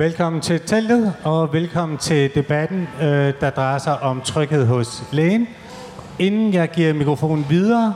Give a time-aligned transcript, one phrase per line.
[0.00, 5.48] velkommen til teltet, og velkommen til debatten, øh, der drejer sig om tryghed hos lægen.
[6.18, 7.94] Inden jeg giver mikrofonen videre,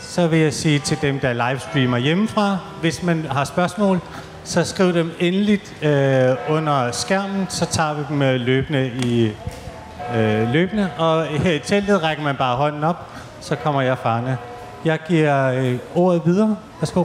[0.00, 4.00] så vil jeg sige til dem, der livestreamer hjemmefra, hvis man har spørgsmål,
[4.44, 9.32] så skriv dem endeligt øh, under skærmen, så tager vi dem øh, løbende i
[10.16, 10.90] øh, løbende.
[10.98, 14.38] Og her i teltet rækker man bare hånden op, så kommer jeg farne.
[14.84, 16.56] Jeg giver øh, ordet videre.
[16.80, 17.04] Værsgo.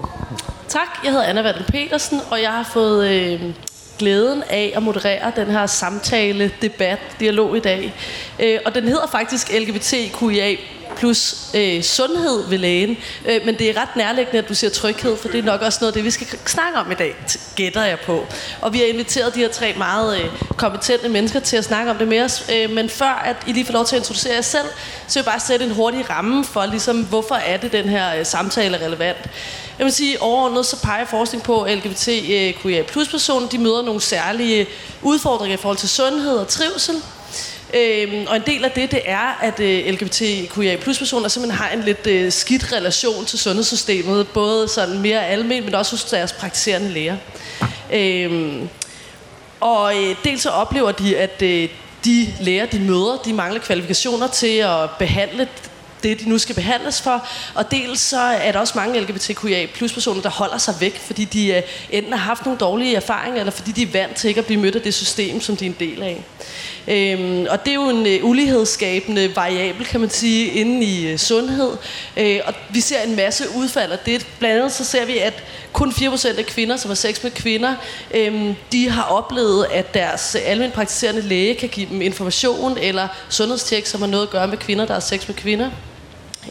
[0.67, 3.53] Tak, jeg hedder Anna Vandel Petersen, og jeg har fået øh,
[3.99, 7.93] glæden af at moderere den her samtale, debat, dialog i dag.
[8.39, 10.55] Øh, og den hedder faktisk LGBTQIA
[10.97, 12.97] plus øh, sundhed ved lægen.
[13.25, 15.77] Øh, men det er ret nærliggende, at du siger tryghed, for det er nok også
[15.81, 17.15] noget af det, vi skal snakke om i dag,
[17.55, 18.25] gætter jeg på.
[18.61, 20.25] Og vi har inviteret de her tre meget øh,
[20.57, 22.45] kompetente mennesker til at snakke om det med os.
[22.55, 24.67] Øh, men før at I lige får lov til at introducere jer selv,
[25.07, 28.15] så vil jeg bare sætte en hurtig ramme for, ligesom, hvorfor er det, den her
[28.19, 29.17] øh, samtale er relevant.
[29.79, 33.81] Jeg vil sige, overordnet så peger forskning på, at LGBTQIA øh, plus personer, de møder
[33.81, 34.67] nogle særlige
[35.01, 36.95] udfordringer i forhold til sundhed og trivsel.
[37.73, 41.69] Øhm, og en del af det, det er, at øh, LGBTQIA plus personer simpelthen har
[41.69, 46.33] en lidt øh, skidt relation til sundhedssystemet, både sådan mere almindeligt, men også hos deres
[46.33, 47.17] praktiserende læger.
[47.93, 48.69] Øhm,
[49.59, 51.69] og øh, dels så oplever de, at øh,
[52.05, 55.47] de læger, de møder, de mangler kvalifikationer til at behandle
[56.03, 57.27] det, de nu skal behandles for.
[57.55, 61.25] Og dels så er der også mange LGBTQIA plus personer, der holder sig væk, fordi
[61.25, 64.39] de uh, enten har haft nogle dårlige erfaringer, eller fordi de er vant til ikke
[64.39, 66.23] at blive mødt af det system, som de er en del af.
[66.87, 71.17] Øhm, og det er jo en øh, ulighedsskabende variabel, kan man sige, inden i øh,
[71.17, 71.71] sundhed.
[72.17, 74.27] Øh, og vi ser en masse udfald af det.
[74.39, 77.75] Blandt andet så ser vi, at kun 4% af kvinder, som har sex med kvinder,
[78.13, 83.07] øhm, de har oplevet, at deres øh, almindeligt praktiserende læge kan give dem information eller
[83.29, 85.69] sundhedstjek, som har noget at gøre med kvinder, der har sex med kvinder.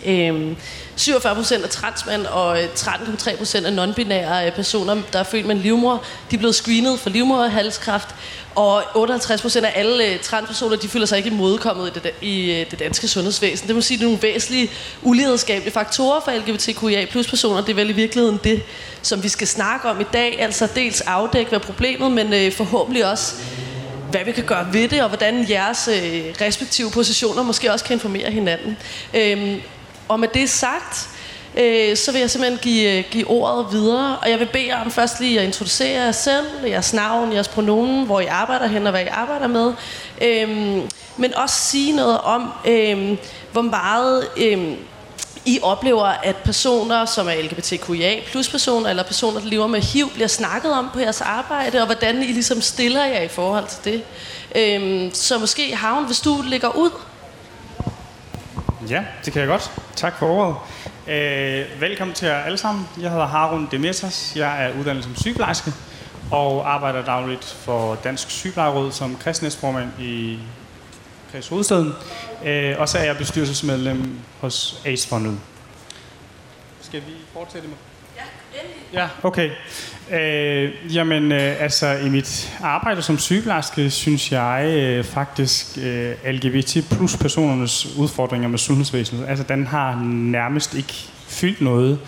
[0.07, 0.57] Øhm,
[0.97, 5.47] 47 procent er transmænd og øh, 13,3 procent er non-binære øh, personer, der er født
[5.47, 8.09] med en livmor, de er blevet screenet for livmoderhalskræft,
[8.55, 12.65] og 58 procent af alle øh, transpersoner, de føler sig ikke modkommet i det, i
[12.71, 13.69] det danske sundhedsvæsen.
[13.69, 14.71] Det må sige, at det er nogle væsentlige
[15.03, 17.61] ulighedsskabende faktorer for LGBTQIA plus personer.
[17.61, 18.63] Det er vel i virkeligheden det,
[19.03, 20.41] som vi skal snakke om i dag.
[20.41, 23.35] Altså dels afdække, hvad problemet, men forhåbentlig også
[24.11, 27.95] hvad vi kan gøre ved det, og hvordan jeres øh, respektive positioner måske også kan
[27.95, 28.77] informere hinanden.
[29.15, 29.61] Øhm,
[30.09, 31.09] og med det sagt,
[31.57, 34.85] øh, så vil jeg simpelthen give, øh, give ordet videre, og jeg vil bede jer
[34.85, 38.87] om først lige at introducere jer selv, jeres navn, jeres pronomen, hvor I arbejder hen
[38.87, 39.73] og hvad I arbejder med,
[40.23, 40.83] øhm,
[41.17, 43.19] men også sige noget om, øhm,
[43.53, 44.29] hvor meget...
[44.37, 44.77] Øhm,
[45.45, 50.11] i oplever, at personer, som er LGBTQIA plus personer, eller personer, der lever med HIV,
[50.11, 53.93] bliver snakket om på jeres arbejde, og hvordan I ligesom stiller jer i forhold til
[53.93, 54.03] det.
[54.55, 56.91] Øhm, så måske, Havn, hvis du ligger ud.
[58.89, 59.73] Ja, det kan jeg godt.
[59.97, 60.57] Tak for ordet.
[61.15, 62.89] Øh, velkommen til jer alle sammen.
[63.01, 64.33] Jeg hedder Harun Demetas.
[64.37, 65.73] Jeg er uddannet som sygeplejerske
[66.31, 70.39] og arbejder dagligt for Dansk Sygeplejeråd som kristnesformand i
[71.33, 71.93] Kreds Hovedstaden.
[72.45, 75.39] Øh, og så er jeg bestyrelsesmedlem hos ACE-fondet.
[76.81, 77.77] Skal vi fortsætte med?
[78.17, 78.23] Ja,
[78.61, 78.83] endelig.
[78.93, 79.51] Ja, okay.
[80.13, 86.77] Øh, jamen, øh, altså i mit arbejde som sygeplejerske, synes jeg øh, faktisk øh, LGBT
[86.91, 90.95] plus personernes udfordringer med sundhedsvæsenet, altså den har nærmest ikke
[91.29, 91.99] fyldt noget,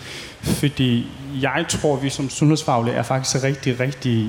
[0.41, 1.07] fordi
[1.41, 4.27] jeg tror, vi som sundhedsfaglige er faktisk rigtig, rigtig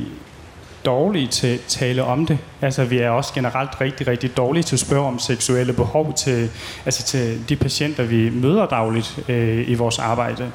[0.84, 2.38] dårlige til at tale om det.
[2.60, 6.50] Altså, vi er også generelt rigtig, rigtig dårlige til at spørge om seksuelle behov til,
[6.84, 10.52] altså til de patienter, vi møder dagligt øh, i vores arbejde.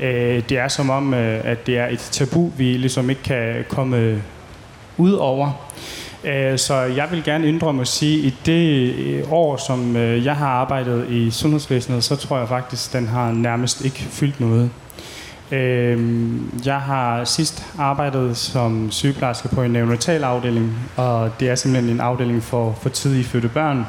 [0.00, 3.64] Øh, det er som om, øh, at det er et tabu, vi ligesom ikke kan
[3.68, 4.22] komme
[4.96, 5.66] ud over.
[6.24, 10.24] Øh, så jeg vil gerne indrømme at sige, at i det øh, år, som øh,
[10.24, 14.40] jeg har arbejdet i sundhedsvæsenet, så tror jeg faktisk, at den har nærmest ikke fyldt
[14.40, 14.70] noget.
[15.54, 21.94] Øhm, jeg har sidst arbejdet som sygeplejerske på en neonatal afdeling, og det er simpelthen
[21.94, 23.86] en afdeling for, for tidlige fødte børn.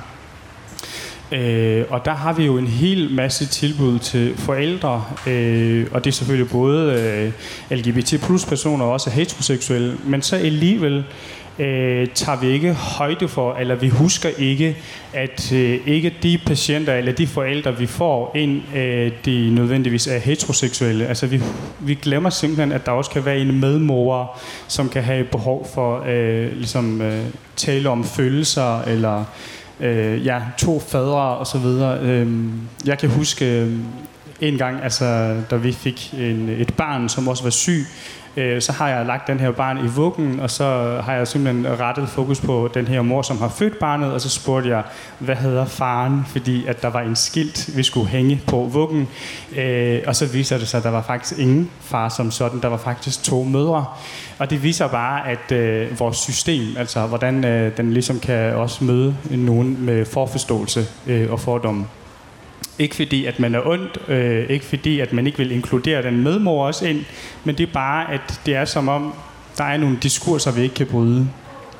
[1.35, 6.11] Øh, og der har vi jo en hel masse tilbud til forældre, øh, og det
[6.11, 6.93] er selvfølgelig både
[7.69, 11.03] øh, LGBT plus personer og også heteroseksuelle, men så alligevel
[11.59, 14.77] øh, tager vi ikke højde for, eller vi husker ikke,
[15.13, 20.17] at øh, ikke de patienter eller de forældre, vi får ind, øh, de nødvendigvis er
[20.17, 21.07] heteroseksuelle.
[21.07, 21.41] Altså vi,
[21.79, 26.03] vi glemmer simpelthen, at der også kan være en medmor, som kan have behov for
[26.07, 29.25] øh, ligesom øh, tale om følelser eller
[29.79, 31.99] øh, ja, to fadre og så videre.
[32.01, 32.47] Øh,
[32.85, 33.79] jeg kan huske, øh,
[34.41, 37.85] en gang, altså, da vi fik en, et barn, som også var syg,
[38.37, 41.79] øh, så har jeg lagt den her barn i vuggen, og så har jeg simpelthen
[41.79, 44.83] rettet fokus på den her mor, som har født barnet, og så spurgte jeg,
[45.19, 49.07] hvad hedder faren, fordi at der var en skilt, vi skulle hænge på vuggen,
[49.55, 52.67] øh, og så viser det sig, at der var faktisk ingen far som sådan, der
[52.67, 53.85] var faktisk to mødre.
[54.39, 58.83] Og det viser bare, at øh, vores system, altså hvordan øh, den ligesom kan også
[58.83, 61.85] møde nogen med forforståelse øh, og fordomme.
[62.79, 66.23] Ikke fordi, at man er ondt, øh, ikke fordi, at man ikke vil inkludere den
[66.23, 67.05] medmor også ind,
[67.43, 69.13] men det er bare, at det er som om,
[69.57, 71.27] der er nogle diskurser, vi ikke kan bryde.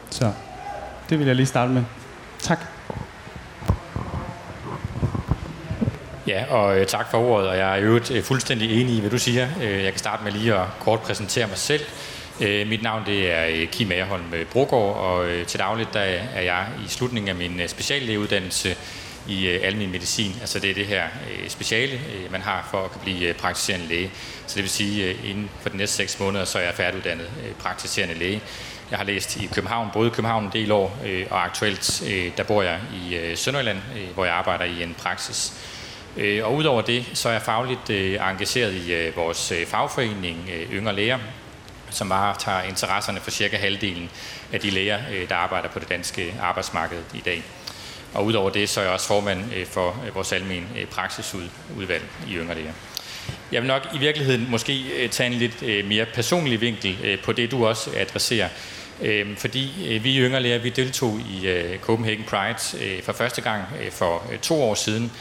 [0.09, 0.31] Så
[1.09, 1.83] det vil jeg lige starte med.
[2.39, 2.59] Tak.
[6.27, 9.09] Ja, og øh, tak for ordet, og jeg er jo øh, fuldstændig enig i, hvad
[9.09, 9.47] du siger.
[9.61, 11.81] Øh, jeg kan starte med lige at kort præsentere mig selv.
[12.41, 15.99] Øh, mit navn det er øh, Kim Agerholm øh, Brogaard, og øh, til dagligt der
[16.35, 18.75] er jeg i slutningen af min øh, speciallægeuddannelse
[19.27, 20.35] i øh, almen medicin.
[20.41, 23.35] Altså det er det her øh, speciale, øh, man har for at kunne blive øh,
[23.35, 24.11] praktiserende læge.
[24.47, 27.29] Så det vil sige, øh, inden for de næste seks måneder, så er jeg færdiguddannet
[27.45, 28.41] øh, praktiserende læge.
[28.91, 32.31] Jeg har læst i København, både i København en del år, øh, og aktuelt øh,
[32.37, 35.53] der bor jeg i øh, Sønderjylland, øh, hvor jeg arbejder i en praksis.
[36.17, 40.49] Øh, og udover det, så er jeg fagligt øh, engageret i øh, vores øh, fagforening
[40.53, 41.19] øh, Yngre Læger,
[41.89, 44.09] som varetager interesserne for cirka halvdelen
[44.53, 47.43] af de læger, øh, der arbejder på det danske arbejdsmarked i dag.
[48.15, 52.03] Og udover det, så er jeg også formand øh, for øh, vores almen øh, praksisudvalg
[52.27, 52.71] i Yngre Læger.
[53.51, 57.65] Jeg vil nok i virkeligheden måske tage en lidt mere personlig vinkel på det, du
[57.65, 58.49] også adresserer.
[59.01, 61.47] Øhm, fordi vi i Yngre Læger, vi deltog i
[61.81, 62.55] Copenhagen Pride
[63.03, 65.11] for første gang for to år siden.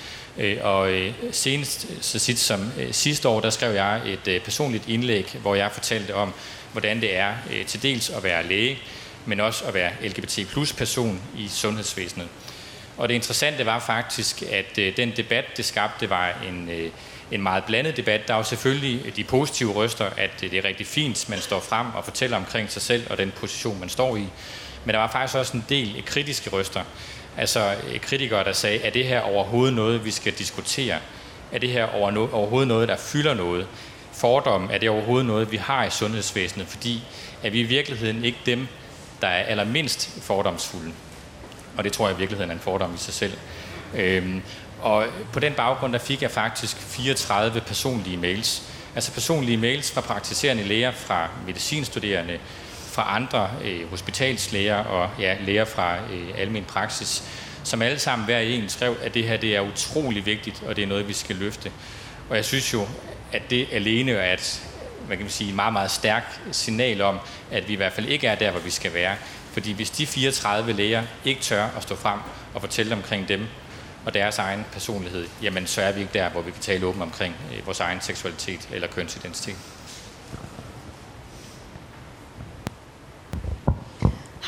[0.63, 0.91] Og
[1.33, 6.15] senest, så sit som sidste år, der skrev jeg et personligt indlæg, hvor jeg fortalte
[6.15, 6.33] om,
[6.73, 7.33] hvordan det er
[7.67, 8.79] til dels at være læge,
[9.27, 12.29] men også at være LGBT plus person i sundhedsvæsenet.
[12.97, 16.91] Og det interessante var faktisk, at øh, den debat, det skabte, var en, øh,
[17.31, 18.29] en meget blandet debat.
[18.29, 21.41] Der er jo selvfølgelig øh, de positive røster, at øh, det er rigtig fint, man
[21.41, 24.27] står frem og fortæller omkring sig selv og den position, man står i.
[24.85, 26.83] Men der var faktisk også en del øh, kritiske røster.
[27.37, 30.99] Altså kritikere, der sagde, er det her overhovedet noget, vi skal diskutere?
[31.53, 31.87] Er det her
[32.35, 33.67] overhovedet noget, der fylder noget?
[34.13, 36.67] Fordom, er det overhovedet noget, vi har i sundhedsvæsenet?
[36.67, 37.03] Fordi
[37.43, 38.67] er vi i virkeligheden ikke dem,
[39.21, 40.93] der er allermindst fordomsfulde?
[41.77, 43.33] Og det tror jeg i virkeligheden er en fordom i sig selv.
[43.95, 44.43] Øhm,
[44.81, 48.63] og på den baggrund, der fik jeg faktisk 34 personlige mails.
[48.95, 52.39] Altså personlige mails fra praktiserende læger, fra medicinstuderende,
[52.87, 57.25] fra andre øh, hospitalslæger og ja, læger fra øh, almen praksis,
[57.65, 60.85] som alle sammen hver en skrev, at det her det er utrolig vigtigt, og det
[60.85, 61.73] er noget, vi skal løfte.
[62.31, 62.87] Og jeg synes jo,
[63.33, 64.63] at det alene er et
[65.07, 67.19] hvad kan man sige, meget, meget stærkt signal om,
[67.51, 69.17] at vi i hvert fald ikke er der, hvor vi skal være.
[69.55, 72.19] Fordi hvis de 34 læger ikke tør at stå frem
[72.55, 73.47] og fortælle omkring dem
[74.05, 77.03] og deres egen personlighed, jamen så er vi ikke der, hvor vi kan tale åbent
[77.03, 79.57] omkring øh, vores egen seksualitet eller kønsidentitet.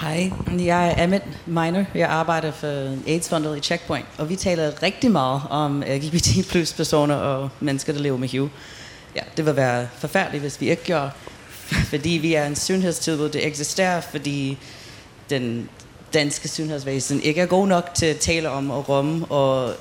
[0.01, 1.85] Hej, jeg er Amit Miner.
[1.95, 6.73] Jeg arbejder for AIDS-fondet i Checkpoint, og vi taler rigtig meget om øh, LGBT plus
[6.73, 8.51] personer og mennesker, der lever med HIV.
[9.17, 11.11] Ja, det vil være forfærdeligt, hvis vi ikke gjorde,
[11.91, 14.59] fordi vi er en sundhedstilbud, det eksisterer, fordi
[15.31, 15.69] den
[16.15, 19.75] danske sundhedsvæsen ikke er god nok til at tale om og rumme og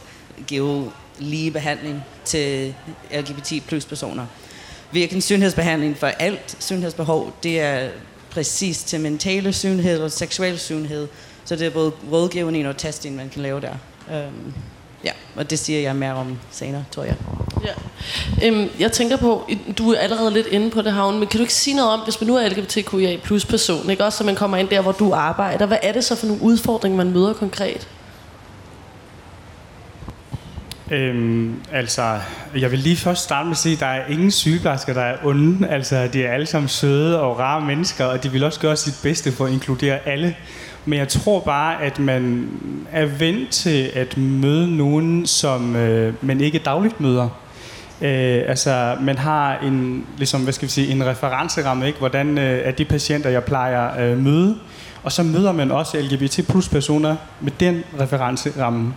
[0.47, 2.75] give lige behandling til
[3.11, 4.25] LGBT plus personer.
[4.91, 7.89] Hvilken sundhedsbehandling for alt sundhedsbehov, det er
[8.29, 11.07] præcis til mentale sundhed og seksuel sundhed.
[11.45, 13.73] Så det er både rådgivning og testing, man kan lave der.
[14.27, 14.53] Um,
[15.03, 17.15] ja, og det siger jeg mere om senere, tror jeg.
[17.63, 18.47] Ja.
[18.47, 21.43] Øhm, jeg tænker på, du er allerede lidt inde på det, Havn, men kan du
[21.43, 24.05] ikke sige noget om, hvis man nu er LGBTQIA plus person, ikke?
[24.05, 26.41] også så man kommer ind der, hvor du arbejder, hvad er det så for nogle
[26.41, 27.87] udfordringer, man møder konkret?
[30.91, 32.19] Øhm, altså,
[32.57, 35.17] jeg vil lige først starte med at sige, at der er ingen sygeplejersker, der er
[35.23, 35.67] onde.
[35.67, 38.93] Altså, de er alle sammen søde og rare mennesker, og de vil også gøre sit
[39.03, 40.35] bedste for at inkludere alle.
[40.85, 42.49] Men jeg tror bare, at man
[42.91, 47.29] er vant til at møde nogen, som øh, man ikke dagligt møder.
[48.01, 51.99] Øh, altså, man har en, ligesom, hvad skal vi sige, en referenceramme, ikke?
[51.99, 54.57] hvordan øh, er de patienter, jeg plejer at øh, møde.
[55.03, 58.93] Og så møder man også LGBT plus personer med den referenceramme.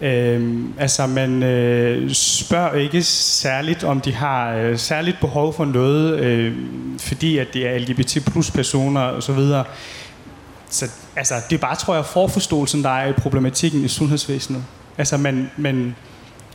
[0.00, 6.18] Øh, altså, man øh, spørger ikke særligt, om de har øh, særligt behov for noget,
[6.20, 6.56] øh,
[6.98, 9.38] fordi at det er LGBT plus personer osv.,
[10.70, 14.64] så altså, det er bare, tror jeg, forforståelsen, der er i problematikken i sundhedsvæsenet.
[14.98, 15.96] Altså, man, man,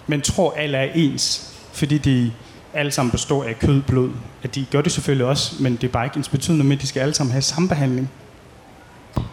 [0.08, 2.31] man tror, alle er ens, fordi de
[2.73, 4.09] alle sammen består af kød, blod.
[4.43, 6.81] At de gør det selvfølgelig også, men det er bare ikke ens betydende med, at
[6.81, 8.09] de skal alle sammen have samme behandling.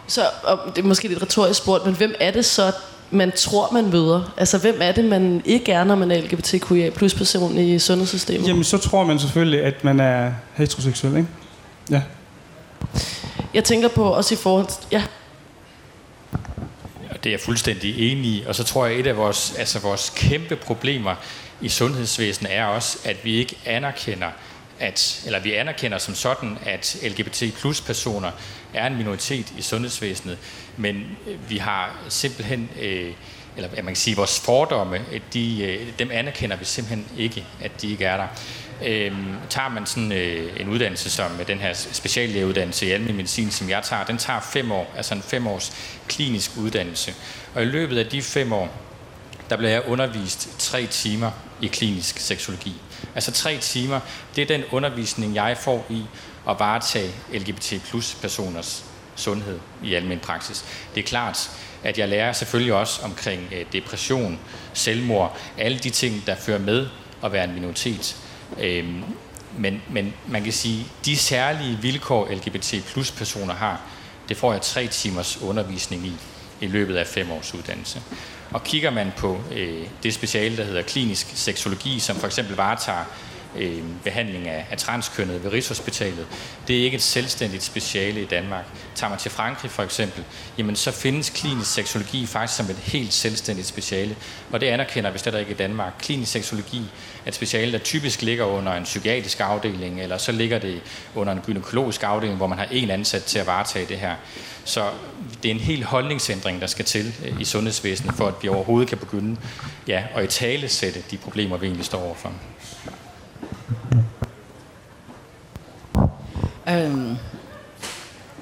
[0.07, 2.71] Så og det er måske lidt retorisk spurgt, men hvem er det så,
[3.11, 4.33] man tror, man møder?
[4.37, 8.47] Altså, hvem er det, man ikke er, når man er LGBTQIA plus person i sundhedssystemet?
[8.47, 11.27] Jamen, så tror man selvfølgelig, at man er heteroseksuel, ikke?
[11.91, 12.01] Ja.
[13.53, 14.77] Jeg tænker på også i forhold til...
[14.91, 15.03] Ja,
[17.23, 18.43] Det er jeg fuldstændig enig i.
[18.47, 21.15] Og så tror jeg, at et af vores, altså vores kæmpe problemer
[21.61, 24.29] i sundhedsvæsenet er også, at vi ikke anerkender,
[24.79, 28.31] at, eller vi anerkender som sådan, at LGBT plus personer
[28.73, 30.37] er en minoritet i sundhedsvæsenet,
[30.77, 33.13] men øh, vi har simpelthen, øh,
[33.55, 34.99] eller man kan sige, vores fordomme,
[35.33, 38.27] de, øh, dem anerkender vi simpelthen ikke, at de ikke er der.
[38.85, 43.69] Øhm, tager man sådan øh, en uddannelse som den her speciallægeuddannelse i almindelig medicin, som
[43.69, 45.73] jeg tager, den tager fem år, altså en fem års
[46.07, 47.13] klinisk uddannelse.
[47.55, 48.86] Og i løbet af de fem år,
[49.49, 52.73] der bliver jeg undervist tre timer i klinisk seksologi.
[53.15, 53.99] Altså tre timer,
[54.35, 56.03] det er den undervisning, jeg får i
[56.49, 58.85] at varetage LGBT plus personers
[59.15, 60.65] sundhed i almindelig praksis.
[60.95, 61.49] Det er klart,
[61.83, 64.39] at jeg lærer selvfølgelig også omkring øh, depression,
[64.73, 66.87] selvmord, alle de ting, der fører med
[67.23, 68.17] at være en minoritet.
[68.59, 69.03] Øhm,
[69.57, 73.81] men, men man kan sige, de særlige vilkår LGBT plus personer har,
[74.29, 76.13] det får jeg tre timers undervisning i
[76.61, 78.01] i løbet af fem års uddannelse.
[78.51, 83.05] Og kigger man på øh, det speciale, der hedder klinisk seksologi, som for eksempel varetager
[83.55, 86.27] øh, behandling af, af transkønnet ved Rigshospitalet.
[86.67, 88.65] Det er ikke et selvstændigt speciale i Danmark.
[88.95, 90.23] Tager man til Frankrig for eksempel,
[90.57, 94.15] jamen så findes klinisk seksologi faktisk som et helt selvstændigt speciale,
[94.51, 95.93] og det anerkender vi slet ikke i Danmark.
[95.99, 96.81] Klinisk seksologi
[97.27, 100.81] et speciale, der typisk ligger under en psykiatrisk afdeling, eller så ligger det
[101.15, 104.15] under en gynækologisk afdeling, hvor man har en ansat til at varetage det her.
[104.65, 104.89] Så
[105.43, 108.89] det er en helt holdningsændring, der skal til øh, i sundhedsvæsenet, for at vi overhovedet
[108.89, 109.37] kan begynde
[109.87, 112.33] ja, at i tale sætte de problemer, vi egentlig står overfor.
[116.69, 117.17] Øhm,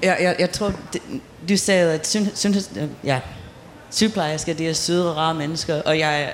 [0.03, 0.73] jeg, jeg, jeg tror,
[1.49, 2.71] du sagde, at sundheds,
[3.03, 3.19] ja,
[3.91, 6.33] sygeplejersker, det er søde og rare mennesker, og jeg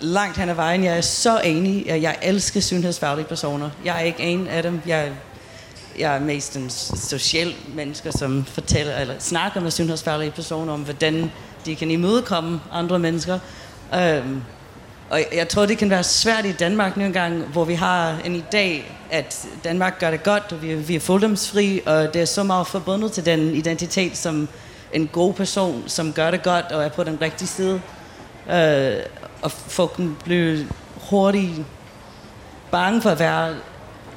[0.00, 3.70] langt hen ad vejen, jeg er så enig, at jeg elsker sundhedsfaglige personer.
[3.84, 4.80] Jeg er ikke en af dem.
[4.86, 5.12] Jeg,
[5.98, 11.30] jeg er mest en social mennesker, som fortæller, eller snakker med sundhedsfaglige personer om, hvordan
[11.66, 13.38] de kan imødekomme andre mennesker.
[13.94, 14.42] Øhm,
[15.10, 18.36] og jeg tror, det kan være svært i Danmark nu engang, hvor vi har en
[18.36, 22.42] idé, at Danmark gør det godt, og vi, vi er fordomsfri, og det er så
[22.42, 24.48] meget forbundet til den identitet som
[24.92, 27.80] en god person, som gør det godt og er på den rigtige side.
[28.50, 28.96] Øh,
[29.42, 29.92] og folk
[30.26, 30.68] kan
[31.10, 31.52] hurtigt
[32.70, 33.54] bange for at være,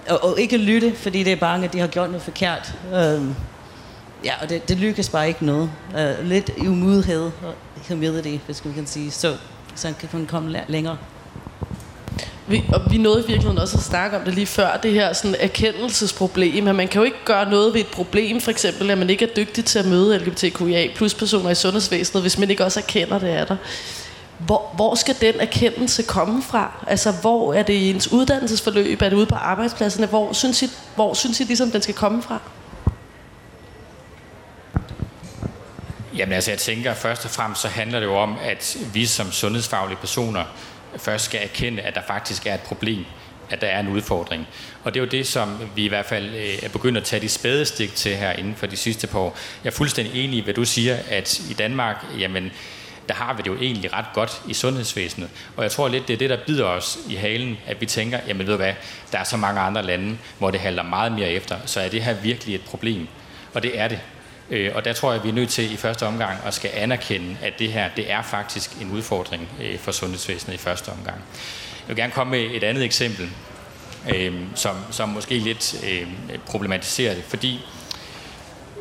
[0.09, 2.73] og, og ikke lytte, fordi det er bange, at de har gjort noget forkert.
[2.87, 3.21] Øh,
[4.23, 5.71] ja, og det, det lykkes bare ikke noget.
[5.97, 7.53] Øh, lidt umulighed og
[7.87, 9.11] humility, hvis man kan sige.
[9.11, 9.37] Så
[9.75, 10.97] så kan man komme længere.
[12.47, 15.13] Vi, og vi nåede i virkeligheden også at snakke om det lige før, det her
[15.13, 18.97] sådan erkendelsesproblem, at man kan jo ikke gøre noget ved et problem, for eksempel at
[18.97, 22.65] man ikke er dygtig til at møde LGBTQIA plus personer i sundhedsvæsenet, hvis man ikke
[22.65, 23.55] også erkender, det er der.
[24.45, 26.71] Hvor, hvor skal den erkendelse komme fra?
[26.87, 29.01] Altså, hvor er det i ens uddannelsesforløb?
[29.01, 30.07] Er det ude på arbejdspladserne?
[30.07, 32.39] Hvor synes I, hvor synes I ligesom, den skal komme fra?
[36.17, 39.31] Jamen altså, jeg tænker først og fremmest, så handler det jo om, at vi som
[39.31, 40.43] sundhedsfaglige personer
[40.97, 43.05] først skal erkende, at der faktisk er et problem,
[43.49, 44.47] at der er en udfordring.
[44.83, 47.19] Og det er jo det, som vi i hvert fald øh, er begyndt at tage
[47.19, 49.37] de spædestik til her inden for de sidste par år.
[49.63, 52.51] Jeg er fuldstændig enig i, hvad du siger, at i Danmark, jamen,
[53.11, 55.29] der har vi det jo egentlig ret godt i sundhedsvæsenet.
[55.57, 58.19] Og jeg tror lidt, det er det, der bider os i halen, at vi tænker,
[58.27, 58.73] jamen ved du hvad,
[59.11, 62.03] der er så mange andre lande, hvor det halter meget mere efter, så er det
[62.03, 63.07] her virkelig et problem.
[63.53, 63.99] Og det er det.
[64.49, 66.71] Øh, og der tror jeg, at vi er nødt til i første omgang at skal
[66.73, 71.17] anerkende, at det her det er faktisk en udfordring øh, for sundhedsvæsenet i første omgang.
[71.87, 73.29] Jeg vil gerne komme med et andet eksempel,
[74.15, 76.07] øh, som, som måske lidt øh,
[76.45, 77.65] problematiserer det, fordi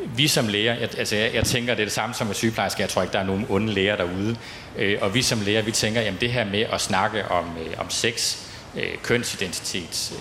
[0.06, 2.82] vi som læger, jeg, altså jeg, jeg tænker, det er det samme som med sygeplejersker,
[2.82, 4.36] jeg tror ikke, der er nogen onde læger derude,
[4.76, 7.74] øh, og vi som læger, vi tænker, jamen det her med at snakke om, øh,
[7.78, 8.36] om sex,
[8.76, 10.12] øh, kønsidentitet,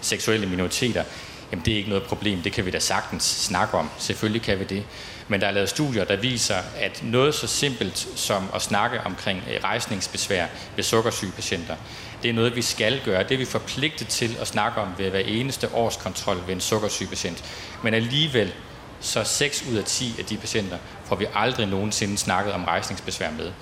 [0.00, 1.04] seksuelle minoriteter,
[1.52, 3.90] jamen det er ikke noget problem, det kan vi da sagtens snakke om.
[3.98, 4.84] Selvfølgelig kan vi det.
[5.28, 9.42] Men der er lavet studier, der viser, at noget så simpelt som at snakke omkring
[9.50, 10.46] øh, rejsningsbesvær
[10.76, 11.76] ved sukkersyge patienter,
[12.22, 13.22] det er noget, vi skal gøre.
[13.22, 16.60] Det er vi forpligtet til at snakke om ved hver eneste års kontrol ved en
[16.60, 17.44] sukkersyge patient.
[17.82, 18.52] Men alligevel,
[19.00, 23.30] så 6 ud af 10 af de patienter får vi aldrig nogensinde snakket om rejsningsbesvær
[23.30, 23.52] med.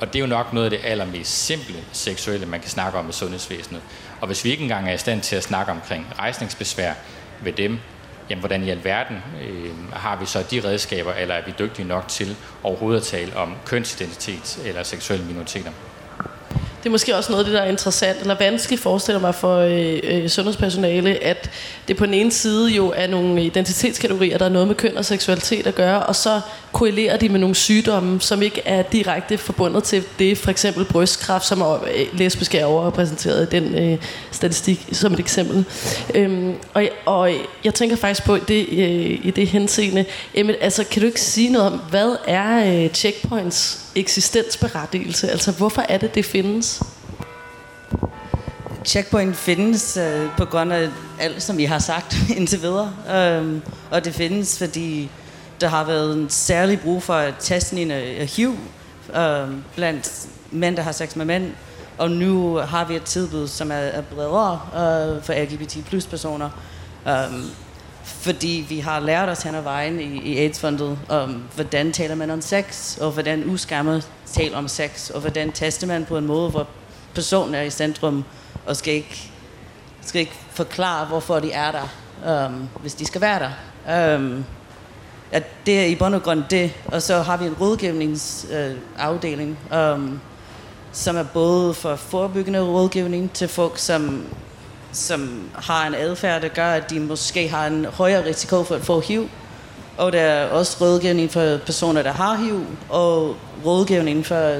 [0.00, 3.08] Og det er jo nok noget af det allermest simple seksuelle, man kan snakke om
[3.08, 3.82] i sundhedsvæsenet.
[4.20, 6.92] Og hvis vi ikke engang er i stand til at snakke omkring rejsningsbesvær,
[7.40, 7.78] ved dem,
[8.30, 12.08] jamen hvordan i alverden øh, har vi så de redskaber, eller er vi dygtige nok
[12.08, 15.70] til overhovedet at tale om kønsidentitet eller seksuelle minoriteter?
[16.82, 19.56] Det er måske også noget af det, der er interessant, eller vanskeligt forestiller mig for
[19.56, 21.50] øh, øh, sundhedspersonale, at
[21.88, 25.04] det på den ene side jo er nogle identitetskategorier, der er noget med køn og
[25.04, 26.40] seksualitet at gøre, og så
[26.78, 31.44] korrelerer de med nogle sygdomme, som ikke er direkte forbundet til det, for eksempel brystkræft,
[31.44, 33.98] som er øh, lesbisk er overrepræsenteret i den øh,
[34.30, 35.64] statistik, som et eksempel.
[36.14, 37.30] Øhm, og, og
[37.64, 40.04] jeg tænker faktisk på det, øh, i det henseende,
[40.34, 45.30] Emmet, altså kan du ikke sige noget om, hvad er øh, checkpoints eksistensberettigelse?
[45.30, 46.82] Altså hvorfor er det, det findes?
[48.84, 50.88] Checkpoint findes øh, på grund af
[51.20, 52.92] alt, som I har sagt indtil videre.
[53.14, 55.10] Øhm, og det findes, fordi
[55.60, 60.82] der har været en særlig brug for testen af øh, HIV um, blandt mænd, der
[60.82, 61.52] har sex med mænd.
[61.98, 66.50] Og nu har vi et tilbud, som er, er bredere uh, for LGBT plus personer.
[67.06, 67.50] Um,
[68.04, 72.30] fordi vi har lært os hen ad vejen i, i AIDS-fundet om, hvordan taler man
[72.30, 76.50] om sex, og hvordan uskammet taler om sex, og hvordan tester man på en måde,
[76.50, 76.66] hvor
[77.14, 78.24] personen er i centrum,
[78.66, 79.30] og skal ikke,
[80.00, 83.50] skal ikke forklare, hvorfor de er der, um, hvis de skal være
[83.86, 84.16] der.
[84.16, 84.44] Um,
[85.32, 89.94] at det er i bund og grund det, og så har vi en rådgivningsafdeling, øh,
[89.94, 90.20] um,
[90.92, 94.26] som er både for forebyggende rådgivning til folk, som,
[94.92, 98.82] som har en adfærd, der gør, at de måske har en højere risiko for at
[98.82, 99.28] få HIV,
[99.96, 104.56] og der er også rådgivning for personer, der har HIV, og rådgivning for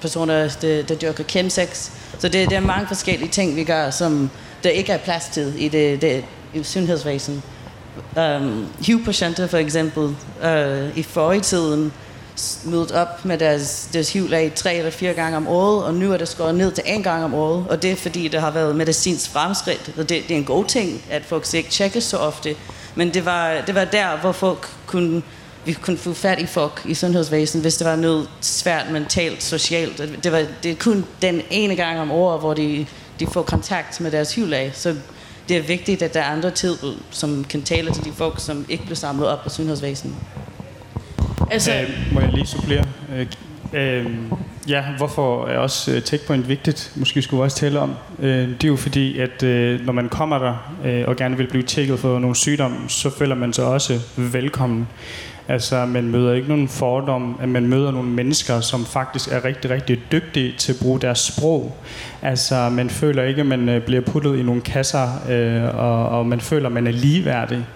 [0.00, 1.90] personer, der, der dyrker chemsex.
[2.18, 4.30] Så det, det er mange forskellige ting, vi gør, som
[4.62, 6.24] der ikke er plads til i det, det
[6.54, 7.42] i sundhedsvæsen.
[8.16, 10.04] Um, HIV-patienter for eksempel,
[10.44, 11.92] uh, i forrige tiden
[12.64, 16.16] mødt op med deres, deres HIV-lag tre eller fire gange om året, og nu er
[16.16, 18.76] det skåret ned til en gang om året, og det er fordi, det har været
[18.76, 22.54] medicinsk fremskridt, og det, det er en god ting, at folk ikke tjekkes så ofte,
[22.94, 25.22] men det var, det var der, hvor folk kunne
[25.66, 29.98] vi kunne få fat i folk i sundhedsvæsenet, hvis det var noget svært mentalt, socialt.
[30.22, 32.86] Det, var, det er kun den ene gang om året, hvor de,
[33.20, 34.72] de får kontakt med deres hivlag.
[34.74, 34.94] Så
[35.48, 38.64] det er vigtigt, at der er andre tilbud, som kan tale til de folk, som
[38.68, 40.16] ikke bliver samlet op på sundhedsvæsenet.
[41.50, 42.84] Altså, øh, må jeg lige supplere?
[43.14, 43.26] Øh,
[43.72, 44.06] øh,
[44.68, 46.92] ja, hvorfor er også uh, Techpoint vigtigt?
[46.96, 47.94] Måske skulle vi også tale om.
[48.18, 51.46] Øh, det er jo fordi, at øh, når man kommer der øh, og gerne vil
[51.46, 54.88] blive tjekket for nogle sygdomme, så føler man sig også velkommen.
[55.48, 59.70] Altså, man møder ikke nogen fordom, at man møder nogle mennesker, som faktisk er rigtig,
[59.70, 61.76] rigtig dygtige til at bruge deres sprog.
[62.22, 66.26] Altså, man føler ikke, at man øh, bliver puttet i nogle kasser, øh, og, og
[66.26, 67.66] man føler, at man er ligeværdig.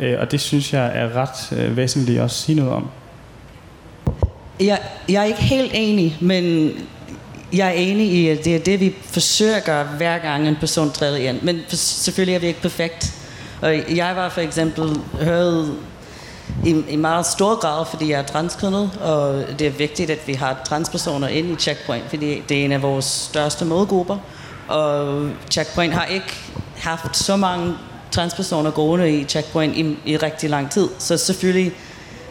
[0.00, 2.88] Øh, og det synes jeg er ret øh, væsentligt at sige noget om.
[4.60, 6.70] Jeg, jeg er ikke helt enig, men
[7.52, 10.56] jeg er enig i, at det er det, vi forsøger at gøre, hver gang en
[10.60, 11.42] person træder ind.
[11.42, 13.14] Men selvfølgelig er vi ikke perfekt.
[13.60, 14.84] Og jeg var for eksempel
[15.20, 15.66] hørt
[16.64, 20.32] i, i meget stor grad, fordi jeg er transkønnet, og det er vigtigt, at vi
[20.32, 24.18] har transpersoner ind i Checkpoint, fordi det er en af vores største målgrupper.
[24.68, 26.34] Og Checkpoint har ikke
[26.76, 27.74] haft så mange
[28.10, 31.72] transpersoner gående i Checkpoint i, i rigtig lang tid, så selvfølgelig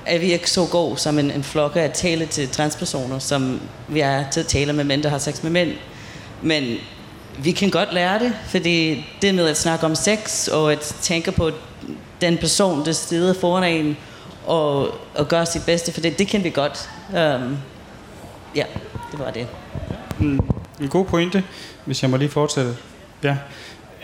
[0.06, 4.00] er vi ikke så gode som en, en flokke at tale til transpersoner, som vi
[4.00, 5.72] er til at tale med mænd, der har sex med mænd.
[6.42, 6.78] Men
[7.38, 11.32] vi kan godt lære det, fordi det med at snakke om sex og at tænke
[11.32, 11.52] på
[12.22, 13.98] den person, der sidder foran en,
[14.46, 16.90] og, og gøre sit bedste, for det, det kan vi godt.
[17.10, 17.58] Um,
[18.56, 18.64] ja,
[19.12, 19.48] det var det.
[20.20, 20.40] Mm,
[20.82, 21.44] en god pointe,
[21.86, 22.76] hvis jeg må lige fortsætte.
[23.24, 23.38] Ja.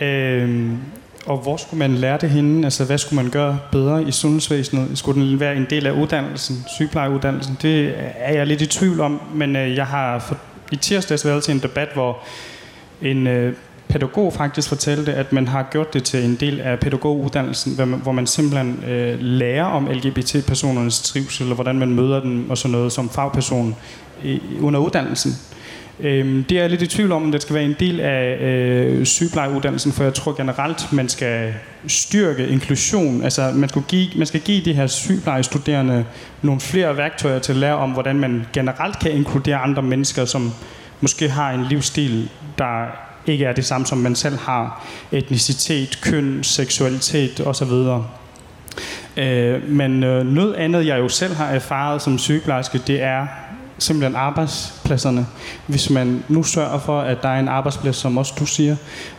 [0.01, 0.79] Øhm,
[1.25, 2.65] og hvor skulle man lære det henne?
[2.67, 4.97] Altså, hvad skulle man gøre bedre i sundhedsvæsenet?
[4.97, 7.57] Skulle den være en del af uddannelsen, sygeplejeuddannelsen?
[7.61, 10.37] Det er jeg lidt i tvivl om, men øh, jeg har for,
[10.71, 12.19] i tirsdags været til en debat, hvor
[13.01, 13.53] en øh,
[13.89, 17.99] pædagog faktisk fortalte, at man har gjort det til en del af pædagoguddannelsen, hvor man,
[17.99, 22.71] hvor man simpelthen øh, lærer om LGBT-personernes trivsel, eller hvordan man møder dem og sådan
[22.71, 23.75] noget som fagperson
[24.23, 25.31] øh, under uddannelsen.
[25.99, 28.37] Øh, det er jeg lidt i tvivl om, om det skal være en del af
[28.41, 31.53] øh, sygeplejeuddannelsen, for jeg tror generelt, man skal
[31.87, 33.23] styrke inklusion.
[33.23, 36.05] Altså, man, skal give, man skal give de her sygeplejestuderende
[36.41, 40.51] nogle flere værktøjer til at lære om, hvordan man generelt kan inkludere andre mennesker, som
[41.01, 44.85] måske har en livsstil, der ikke er det samme, som man selv har.
[45.11, 47.71] Etnicitet, køn, seksualitet osv.
[49.17, 53.27] Øh, men øh, noget andet, jeg jo selv har erfaret som sygeplejerske, det er
[53.79, 55.25] simpelthen arbejdspladserne.
[55.67, 58.75] Hvis man nu sørger for, at der er en arbejdsplads, som også du siger,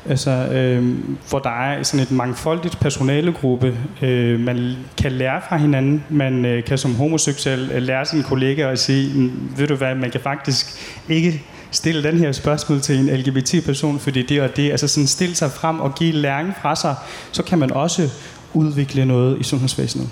[0.08, 0.94] altså, øh,
[1.28, 6.64] hvor der er sådan et mangfoldigt personalegruppe, øh, man kan lære fra hinanden, man øh,
[6.64, 10.20] kan som homoseksuel øh, lære sine kollegaer at sige, mm, ved du hvad, man kan
[10.20, 10.66] faktisk
[11.08, 15.34] ikke stille den her spørgsmål til en LGBT-person, fordi det og det, altså sådan stille
[15.34, 16.96] sig frem og give læring fra sig,
[17.32, 18.10] så kan man også
[18.54, 20.10] udvikle noget i sundhedsvæsenet.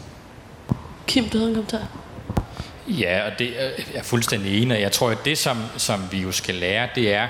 [1.06, 1.88] Kim, du havde en kommentar.
[2.88, 4.80] Ja, og det er jeg fuldstændig enig.
[4.80, 7.28] Jeg tror, at det, som, som vi jo skal lære, det er,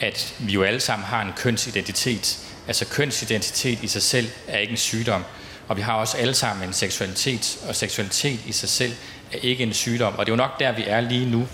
[0.00, 2.38] at vi jo alle sammen har en kønsidentitet.
[2.66, 5.24] Altså kønsidentitet i sig selv er ikke en sygdom.
[5.68, 8.92] Og vi har også alle sammen en seksualitet, og seksualitet i sig selv
[9.32, 11.46] er ikke en sygdom, og det er jo nok der, vi er lige nu.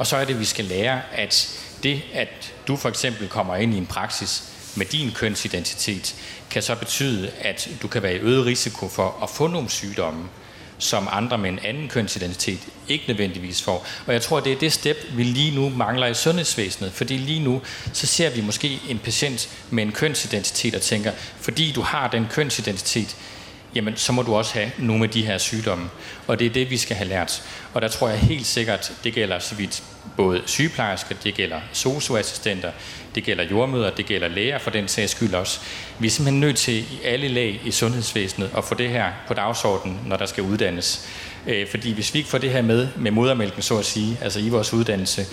[0.00, 3.56] Og så er det, at vi skal lære, at det, at du for eksempel kommer
[3.56, 4.42] ind i en praksis
[4.76, 6.14] med din kønsidentitet,
[6.50, 10.28] kan så betyde, at du kan være i øget risiko for at få nogle sygdomme,
[10.78, 12.58] som andre med en anden kønsidentitet
[12.88, 13.86] ikke nødvendigvis får.
[14.06, 17.40] Og jeg tror, det er det step, vi lige nu mangler i sundhedsvæsenet, fordi lige
[17.40, 22.08] nu, så ser vi måske en patient med en kønsidentitet og tænker, fordi du har
[22.08, 23.16] den kønsidentitet,
[23.74, 25.90] jamen så må du også have nogle af de her sygdomme.
[26.26, 27.42] Og det er det, vi skal have lært.
[27.74, 29.82] Og der tror jeg helt sikkert, det gælder så vidt
[30.16, 32.70] både sygeplejersker, det gælder socioassistenter,
[33.14, 35.60] det gælder jordmøder, det gælder læger for den sags skyld også.
[35.98, 39.34] Vi er simpelthen nødt til i alle lag i sundhedsvæsenet at få det her på
[39.34, 41.08] dagsordenen, når der skal uddannes.
[41.46, 44.40] Øh, fordi hvis vi ikke får det her med, med modermælken så at sige, altså
[44.40, 45.26] i vores uddannelse,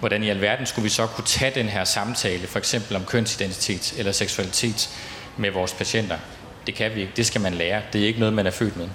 [0.00, 3.94] hvordan i alverden skulle vi så kunne tage den her samtale, for eksempel om kønsidentitet
[3.98, 4.90] eller seksualitet
[5.36, 6.16] med vores patienter?
[6.66, 7.12] Det kan vi ikke.
[7.16, 7.82] Det skal man lære.
[7.92, 8.86] Det er ikke noget, man er født med.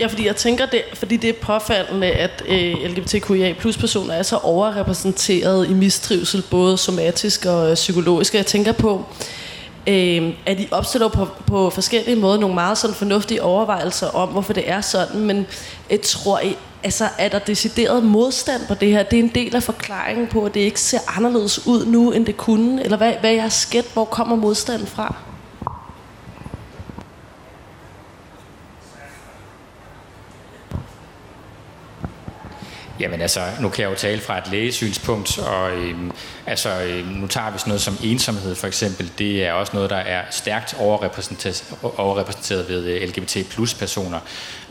[0.00, 4.22] Ja, fordi jeg tænker, det, fordi det er påfaldende, at øh, LGBTQIA plus personer er
[4.22, 8.34] så overrepræsenteret i mistrivsel, både somatisk og øh, psykologisk.
[8.34, 9.04] Jeg tænker på,
[9.86, 14.52] øh, at de opstiller på, på forskellige måder nogle meget sådan fornuftige overvejelser om, hvorfor
[14.52, 15.46] det er sådan, men
[15.90, 19.02] jeg tror I, altså, er der decideret modstand på det her?
[19.02, 22.26] Det er en del af forklaringen på, at det ikke ser anderledes ud nu, end
[22.26, 22.84] det kunne?
[22.84, 23.86] Eller hvad, hvad er jeres skæt?
[23.92, 25.14] Hvor kommer modstanden fra?
[33.00, 36.12] Jamen altså, nu kan jeg jo tale fra et lægesynspunkt, og øhm,
[36.46, 39.10] altså, øhm, nu tager vi sådan noget som ensomhed for eksempel.
[39.18, 44.20] Det er også noget, der er stærkt overrepræsenteret, overrepræsenteret ved øh, LGBT plus personer.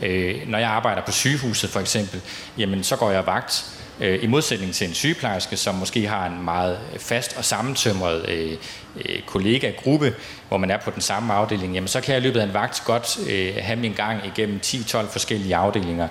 [0.02, 2.20] Øh, når jeg arbejder på sygehuset for eksempel,
[2.58, 3.64] jamen så går jeg vagt,
[4.00, 8.52] øh, i modsætning til en sygeplejerske, som måske har en meget fast og sammentømret øh,
[8.96, 10.14] øh, kollega-gruppe,
[10.48, 12.54] hvor man er på den samme afdeling, jamen så kan jeg i løbet af en
[12.54, 16.08] vagt godt øh, have min gang igennem 10-12 forskellige afdelinger.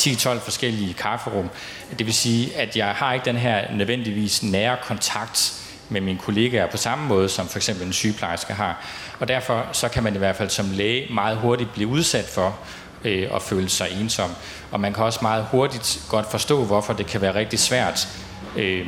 [0.00, 1.50] 10-12 forskellige kafferum.
[1.98, 6.70] Det vil sige, at jeg har ikke den her nødvendigvis nære kontakt med mine kollegaer
[6.70, 8.84] på samme måde, som for eksempel en sygeplejerske har.
[9.20, 12.58] Og derfor så kan man i hvert fald som læge meget hurtigt blive udsat for
[13.04, 14.30] øh, at føle sig ensom.
[14.70, 18.08] Og man kan også meget hurtigt godt forstå, hvorfor det kan være rigtig svært
[18.56, 18.86] øh,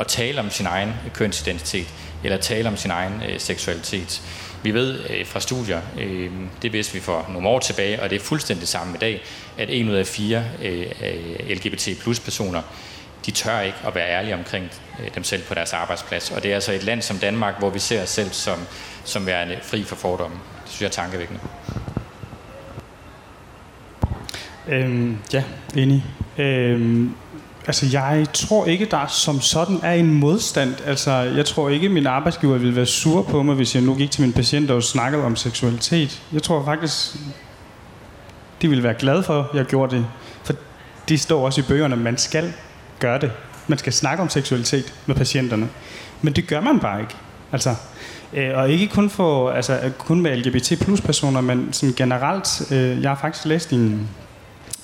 [0.00, 1.86] at tale om sin egen kønsidentitet,
[2.24, 4.22] eller tale om sin egen øh, seksualitet.
[4.62, 6.30] Vi ved øh, fra studier, øh,
[6.62, 9.22] det vidste vi for nogle år tilbage, og det er fuldstændig samme i dag,
[9.58, 10.86] at en ud af fire øh,
[11.50, 12.62] LGBT plus personer,
[13.26, 16.30] de tør ikke at være ærlige omkring øh, dem selv på deres arbejdsplads.
[16.30, 18.58] Og det er altså et land som Danmark, hvor vi ser os selv som,
[19.04, 20.36] som værende fri for fordomme.
[20.64, 21.40] Det synes jeg er tankevækkende.
[24.68, 25.42] Øhm, ja,
[25.76, 26.04] enig.
[26.38, 27.14] Øhm,
[27.66, 30.74] Altså, jeg tror ikke, der som sådan er en modstand.
[30.86, 34.10] Altså, jeg tror ikke, min arbejdsgiver ville være sur på mig, hvis jeg nu gik
[34.10, 36.22] til min patient og snakkede om seksualitet.
[36.32, 37.16] Jeg tror faktisk,
[38.62, 40.06] de ville være glade for, at jeg gjorde det.
[40.44, 40.54] For
[41.08, 42.52] de står også i bøgerne, at man skal
[42.98, 43.32] gøre det.
[43.66, 45.68] Man skal snakke om seksualitet med patienterne.
[46.22, 47.14] Men det gør man bare ikke.
[47.52, 47.74] Altså,
[48.32, 52.72] øh, og ikke kun, for, altså, kun med LGBT plus personer, men sådan generelt.
[52.72, 54.08] Øh, jeg har faktisk læst en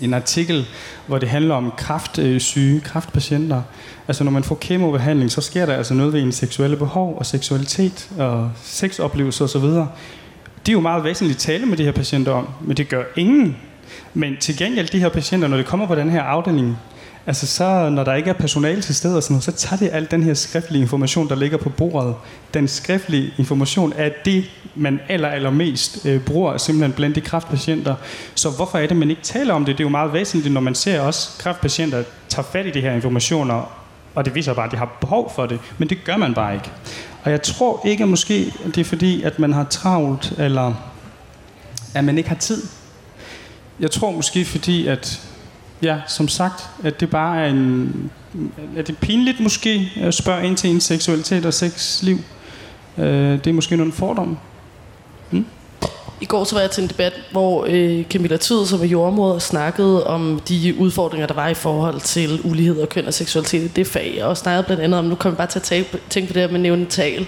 [0.05, 0.67] en artikel,
[1.07, 3.63] hvor det handler om kraftsyge, øh, kraftpatienter.
[4.09, 7.27] Altså når man får kemobehandling, så sker der altså noget ved ens seksuelle behov og
[7.27, 9.65] seksualitet og sexoplevelser osv.
[10.67, 13.03] Det er jo meget væsentligt at tale med de her patienter om, men det gør
[13.17, 13.57] ingen.
[14.15, 16.79] Men til gengæld de her patienter, når det kommer på den her afdeling,
[17.27, 19.91] Altså så, når der ikke er personale til stede og sådan noget, så tager det
[19.93, 22.15] alt den her skriftlige information, der ligger på bordet.
[22.55, 27.95] Den skriftlige information er det, man aller, allermest øh, bruger simpelthen blandt de kraftpatienter.
[28.35, 29.79] Så hvorfor er det, man ikke taler om det?
[29.79, 32.93] Det er jo meget væsentligt, når man ser også kraftpatienter tager fat i de her
[32.93, 33.73] informationer,
[34.15, 35.61] og det viser bare, at de har behov for det.
[35.79, 36.71] Men det gør man bare ikke.
[37.25, 40.75] Og jeg tror ikke, at måske det er fordi, at man har travlt, eller
[41.95, 42.63] at man ikke har tid.
[43.81, 45.21] Jeg tror måske fordi, at
[45.83, 48.11] ja, som sagt, at det bare er en...
[48.77, 52.19] Er det pinligt måske at spørge ind til en seksualitet og sexliv?
[52.99, 54.37] Øh, det er måske nogle fordomme.
[55.31, 55.47] Hmm?
[56.23, 59.39] I går så var jeg til en debat, hvor øh, Camilla Tyd, som er jordmor,
[59.39, 63.69] snakkede om de udfordringer, der var i forhold til ulighed og køn og seksualitet i
[63.69, 64.25] det fag.
[64.25, 66.61] Og snakkede blandt andet om, nu kommer man bare tage tænke på det her med
[66.61, 67.27] neonatal.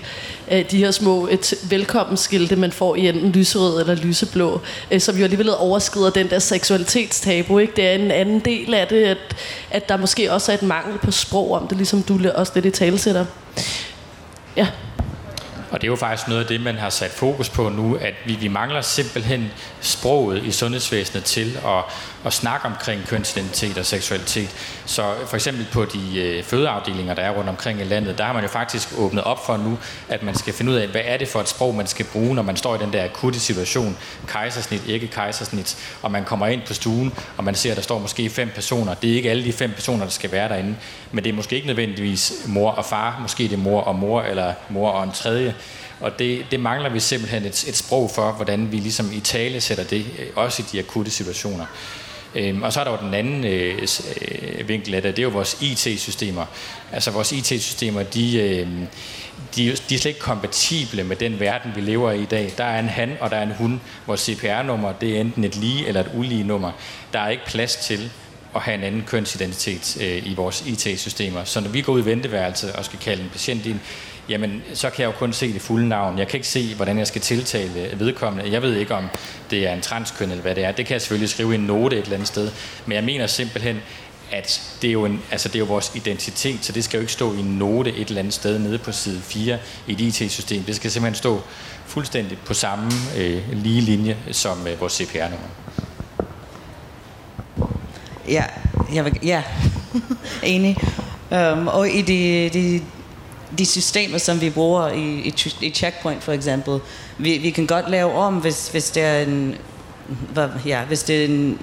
[0.51, 5.17] Øh, de her små et velkommenskilte, man får i enten lyserød eller lyseblå, øh, som
[5.17, 7.59] jo alligevel overskrider den der seksualitetstabu.
[7.59, 7.73] Ikke?
[7.77, 9.37] Det er en anden del af det, at,
[9.71, 12.67] at der måske også er et mangel på sprog om det, ligesom du også lidt
[12.67, 13.25] i talesætter.
[14.57, 14.67] Ja.
[15.75, 18.15] Og det er jo faktisk noget af det, man har sat fokus på nu, at
[18.27, 21.85] vi, vi mangler simpelthen sproget i sundhedsvæsenet til at,
[22.25, 24.49] at snakke omkring kønsidentitet og seksualitet.
[24.87, 28.33] Så for eksempel på de øh, fødeafdelinger, der er rundt omkring i landet, der har
[28.33, 31.17] man jo faktisk åbnet op for nu, at man skal finde ud af, hvad er
[31.17, 33.97] det for et sprog, man skal bruge, når man står i den der akutte situation,
[34.27, 37.99] kejsersnit, ikke kejsersnit, og man kommer ind på stuen, og man ser, at der står
[37.99, 38.95] måske fem personer.
[38.95, 40.77] Det er ikke alle de fem personer, der skal være derinde,
[41.13, 44.23] men det er måske ikke nødvendigvis mor og far, måske det er mor og mor,
[44.23, 45.55] eller mor og en tredje.
[46.01, 49.61] Og det, det mangler vi simpelthen et, et sprog for, hvordan vi ligesom i tale
[49.61, 51.67] sætter det, øh, også i de akutte situationer.
[52.35, 53.89] Øhm, og så er der jo den anden øh,
[54.21, 56.47] øh vinkel af det, det er jo vores IT-systemer.
[56.93, 58.69] Altså vores IT-systemer, de, øh,
[59.57, 62.53] de, de er slet ikke kompatible med den verden, vi lever i i dag.
[62.59, 63.81] Der er en han, og der er en hun.
[64.07, 66.71] Vores CPR-nummer, det er enten et lige eller et ulige nummer.
[67.13, 68.11] Der er ikke plads til
[68.55, 71.45] at have en anden kønsidentitet øh, i vores IT-systemer.
[71.45, 73.81] Så når vi går ud i venteværelset og skal kalde en patient ind,
[74.29, 76.19] jamen så kan jeg jo kun se det fulde navn.
[76.19, 78.53] Jeg kan ikke se, hvordan jeg skal tiltale vedkommende.
[78.53, 79.05] Jeg ved ikke, om
[79.51, 80.73] det er en transkøn eller hvad det er.
[80.73, 82.51] Det kan jeg selvfølgelig skrive i en note et eller andet sted.
[82.87, 83.81] Men jeg mener simpelthen,
[84.33, 87.01] at det er, jo en, altså det er jo vores identitet, så det skal jo
[87.01, 90.01] ikke stå i en note et eller andet sted nede på side 4 i et
[90.01, 90.63] IT-system.
[90.63, 91.41] Det skal simpelthen stå
[91.87, 95.49] fuldstændig på samme øh, lige linje som øh, vores CPR-nummer.
[98.29, 98.45] Ja,
[98.95, 99.43] jeg vil, ja.
[100.43, 100.77] enig.
[101.31, 102.83] Um, og i de, de,
[103.59, 106.81] de systemer, som vi bruger i, i, i Checkpoint for eksempel,
[107.19, 109.55] vi, vi kan godt lave om, hvis, hvis det er en,
[110.33, 111.59] hvad, ja, hvis det er en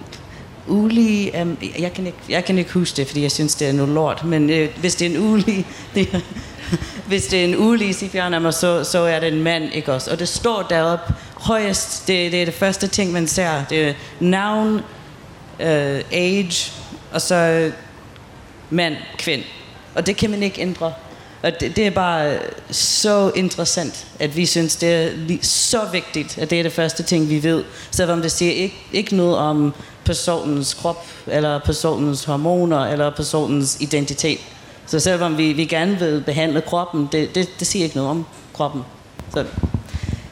[0.67, 1.41] ulig...
[1.41, 3.91] um, jeg, kan ikke, jeg kan ikke huske det, fordi jeg synes, det er noget
[3.91, 5.65] lort, men øh, hvis det er en ulig...
[5.95, 6.23] det,
[7.08, 10.12] hvis det er en ulig CPR-nummer, så, så er det en mand, ikke også?
[10.12, 13.93] Og det står deroppe højest, det, det er det første ting, man ser, det er
[14.19, 14.82] navn,
[15.60, 16.71] øh, age,
[17.12, 17.71] og så
[18.69, 19.41] mand, kvind.
[19.95, 20.93] Og det kan man ikke ændre.
[21.43, 22.38] Og det, det er bare
[22.71, 27.30] så interessant, at vi synes, det er så vigtigt, at det er det første ting,
[27.30, 27.63] vi ved.
[27.91, 29.73] Selvom det siger ikke, ikke noget om
[30.06, 34.39] personens krop, eller personens hormoner, eller personens identitet.
[34.86, 38.25] Så selvom vi, vi gerne vil behandle kroppen, det, det, det siger ikke noget om
[38.54, 38.82] kroppen.
[39.34, 39.45] Så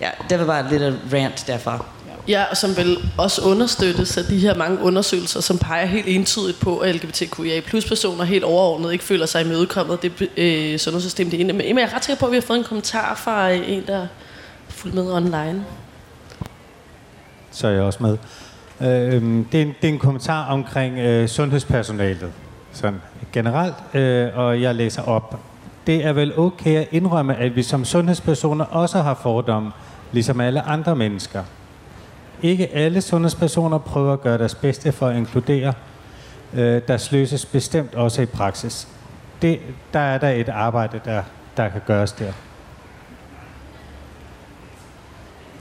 [0.02, 1.86] ja, det var bare lidt af rant derfra.
[2.30, 6.60] Ja, og som vil også understøttes af de her mange undersøgelser, som peger helt entydigt
[6.60, 11.38] på, at LGBTQIA plus personer helt overordnet ikke føler sig imødekommet det øh, sundhedssystem, det
[11.38, 11.66] er inde med.
[11.66, 13.84] Men jeg er ret sikker på, at vi har fået en kommentar fra øh, en,
[13.88, 14.08] der
[14.68, 15.66] fulgte med online.
[17.52, 18.18] Så er jeg også med.
[18.82, 22.32] Øh, øhm, det, er en, det er en kommentar omkring øh, sundhedspersonalet,
[22.72, 23.02] sådan
[23.34, 25.40] generelt, øh, og jeg læser op.
[25.88, 29.72] Det er vel okay at indrømme, at vi som sundhedspersoner også har fordomme,
[30.12, 31.44] ligesom alle andre mennesker.
[32.42, 35.74] Ikke alle sundhedspersoner prøver at gøre deres bedste for at inkludere.
[36.54, 38.88] Øh, der sløses bestemt også i praksis.
[39.42, 39.60] Det,
[39.94, 41.24] der er der et arbejde, der,
[41.58, 42.32] der kan gøres der.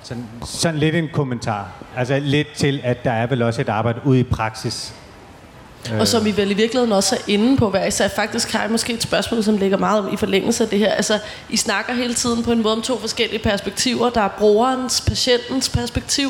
[0.02, 1.68] Sådan, sådan lidt en kommentar.
[1.96, 4.94] Altså lidt til, at der er vel også et arbejde ude i praksis.
[6.00, 8.08] Og som I vel i virkeligheden også er inde på hver især.
[8.08, 10.92] Faktisk har jeg måske et spørgsmål, som ligger meget i forlængelse af det her.
[10.92, 14.10] Altså, I snakker hele tiden på en måde om to forskellige perspektiver.
[14.10, 16.28] Der er brugerens, patientens perspektiv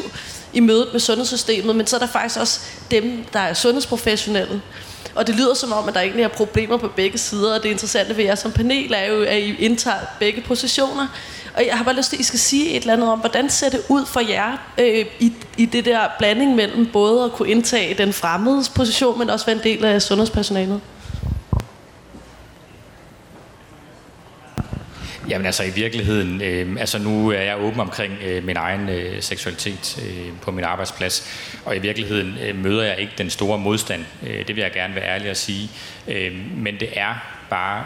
[0.52, 4.62] i mødet med sundhedssystemet, men så er der faktisk også dem, der er sundhedsprofessionelle.
[5.14, 7.68] Og det lyder som om, at der egentlig er problemer på begge sider, og det
[7.68, 11.06] interessante ved jer som panel er jo, at I indtager begge positioner.
[11.56, 13.50] Og jeg har bare lyst til, at I skal sige et eller andet om, hvordan
[13.50, 17.50] ser det ud for jer øh, i, i det der blanding mellem både at kunne
[17.50, 20.80] indtage den fremmede position, men også være en del af sundhedspersonalet?
[25.28, 29.22] Jamen altså i virkeligheden, øh, altså nu er jeg åben omkring øh, min egen øh,
[29.22, 31.28] seksualitet øh, på min arbejdsplads,
[31.64, 34.04] og i virkeligheden øh, møder jeg ikke den store modstand.
[34.26, 35.70] Øh, det vil jeg gerne være ærlig at sige.
[36.08, 37.14] Øh, men det er
[37.50, 37.84] bare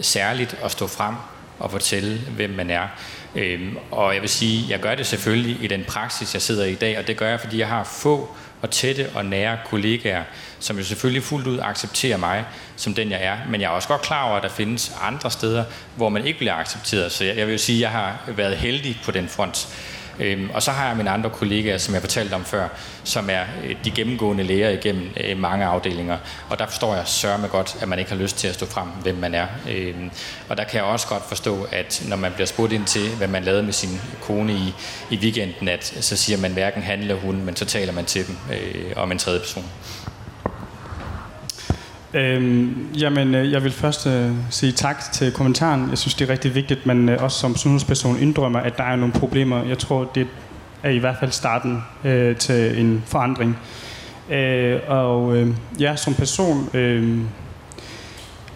[0.00, 1.14] særligt at stå frem
[1.58, 2.86] og fortælle, hvem man er.
[3.34, 6.72] Øhm, og jeg vil sige, jeg gør det selvfølgelig i den praksis, jeg sidder i
[6.72, 10.22] i dag, og det gør jeg, fordi jeg har få og tætte og nære kollegaer,
[10.60, 12.44] som jo selvfølgelig fuldt ud accepterer mig
[12.76, 13.36] som den, jeg er.
[13.48, 15.64] Men jeg er også godt klar over, at der findes andre steder,
[15.96, 17.12] hvor man ikke bliver accepteret.
[17.12, 19.68] Så jeg, jeg vil jo sige, at jeg har været heldig på den front.
[20.20, 22.68] Øhm, og så har jeg mine andre kollegaer, som jeg fortalte om før,
[23.04, 26.18] som er øh, de gennemgående læger igennem øh, mange afdelinger.
[26.50, 28.88] Og der forstår jeg sørme godt, at man ikke har lyst til at stå frem,
[29.02, 29.46] hvem man er.
[29.70, 30.10] Øhm,
[30.48, 33.28] og der kan jeg også godt forstå, at når man bliver spurgt ind til, hvad
[33.28, 34.74] man lavede med sin kone i,
[35.10, 38.26] i weekenden, at så siger man hverken han eller hun, men så taler man til
[38.26, 39.64] dem øh, om en tredje person.
[42.14, 45.90] Øhm, jamen, øh, jeg vil først øh, sige tak til kommentaren.
[45.90, 48.84] Jeg synes, det er rigtig vigtigt, at man øh, også som sundhedsperson indrømmer, at der
[48.84, 49.64] er nogle problemer.
[49.64, 50.26] Jeg tror, det
[50.82, 53.58] er i hvert fald starten øh, til en forandring.
[54.30, 56.70] Øh, og øh, ja, som person...
[56.74, 57.18] Øh,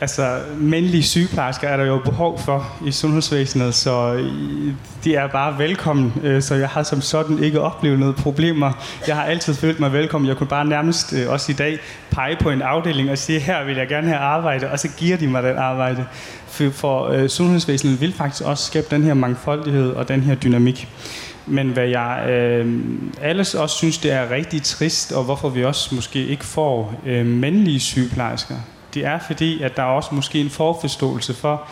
[0.02, 4.24] altså, mandlige sygeplejersker er der jo behov for i sundhedsvæsenet, så
[5.04, 6.12] de er bare velkommen.
[6.22, 8.72] Øh, så jeg har som sådan ikke oplevet noget problemer.
[9.06, 10.28] Jeg har altid følt mig velkommen.
[10.28, 11.78] Jeg kunne bare nærmest øh, også i dag
[12.10, 15.16] pege på en afdeling og sige, her vil jeg gerne have arbejde, og så giver
[15.16, 16.06] de mig den arbejde.
[16.46, 20.88] For, for øh, sundhedsvæsenet vil faktisk også skabe den her mangfoldighed og den her dynamik.
[21.46, 22.82] Men hvad jeg øh,
[23.20, 27.26] alles også synes, det er rigtig trist, og hvorfor vi også måske ikke får øh,
[27.26, 28.54] mandlige sygeplejersker,
[28.94, 31.68] det er fordi, at der er også måske en forforståelse for,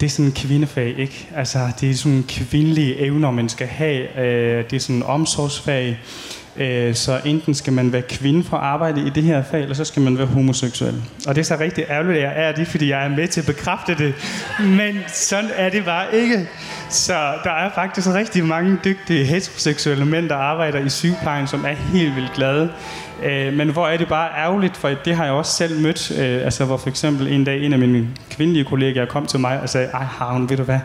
[0.00, 1.28] det er sådan en kvindefag, ikke?
[1.36, 4.18] Altså, det er sådan kvindelige evner, man skal have.
[4.18, 5.98] Øh, det er sådan en omsorgsfag.
[6.56, 9.74] Øh, så enten skal man være kvinde for at arbejde i det her fag, eller
[9.74, 11.02] så skal man være homoseksuel.
[11.26, 13.40] Og det er så rigtig ærgerligt, at jeg er det, fordi jeg er med til
[13.40, 14.14] at bekræfte det.
[14.60, 16.48] Men sådan er det bare ikke.
[16.94, 21.72] Så der er faktisk rigtig mange dygtige heteroseksuelle mænd, der arbejder i sygeplejen, som er
[21.72, 22.72] helt vildt glade.
[23.22, 26.10] Øh, men hvor er det bare ærgerligt, for det har jeg også selv mødt.
[26.10, 29.60] Øh, altså hvor for eksempel en dag en af mine kvindelige kollegaer kom til mig
[29.60, 30.78] og sagde, ej Havn, ved du hvad,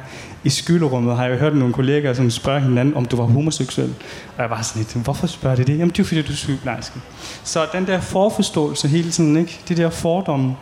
[0.44, 3.94] i skylderummet har jeg hørt nogle kollegaer som spørger hinanden, om du var homoseksuel.
[4.38, 5.78] Og jeg var sådan lidt, hvorfor spørger de det?
[5.78, 7.00] Jamen det er fordi, du er sygeplejerske.
[7.44, 9.60] Så den der forforståelse hele tiden, ikke?
[9.70, 10.56] de der fordomme,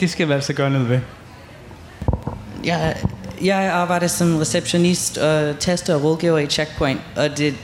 [0.00, 1.00] det skal vi altså gøre noget ved.
[2.64, 2.96] Jeg,
[3.42, 7.54] jeg arbejder som receptionist og tester og rådgiver i Checkpoint, og det,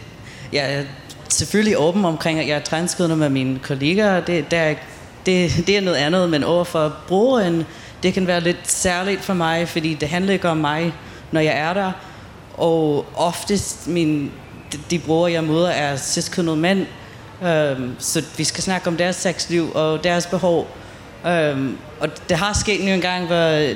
[0.52, 0.82] jeg er
[1.28, 4.20] selvfølgelig åben omkring, at jeg er transkødende med mine kollegaer.
[4.20, 4.74] Det, der,
[5.26, 7.64] det, det er noget andet, men overfor brugeren,
[8.02, 10.94] det kan være lidt særligt for mig, fordi det handler ikke om mig,
[11.32, 11.92] når jeg er der.
[12.54, 14.32] Og oftest min,
[14.90, 16.86] de, brugere, jeg møder, er ciskønnede mænd,
[17.44, 20.68] øhm, så vi skal snakke om deres sexliv og deres behov.
[21.26, 23.74] Øhm, og det har sket en gang, hvor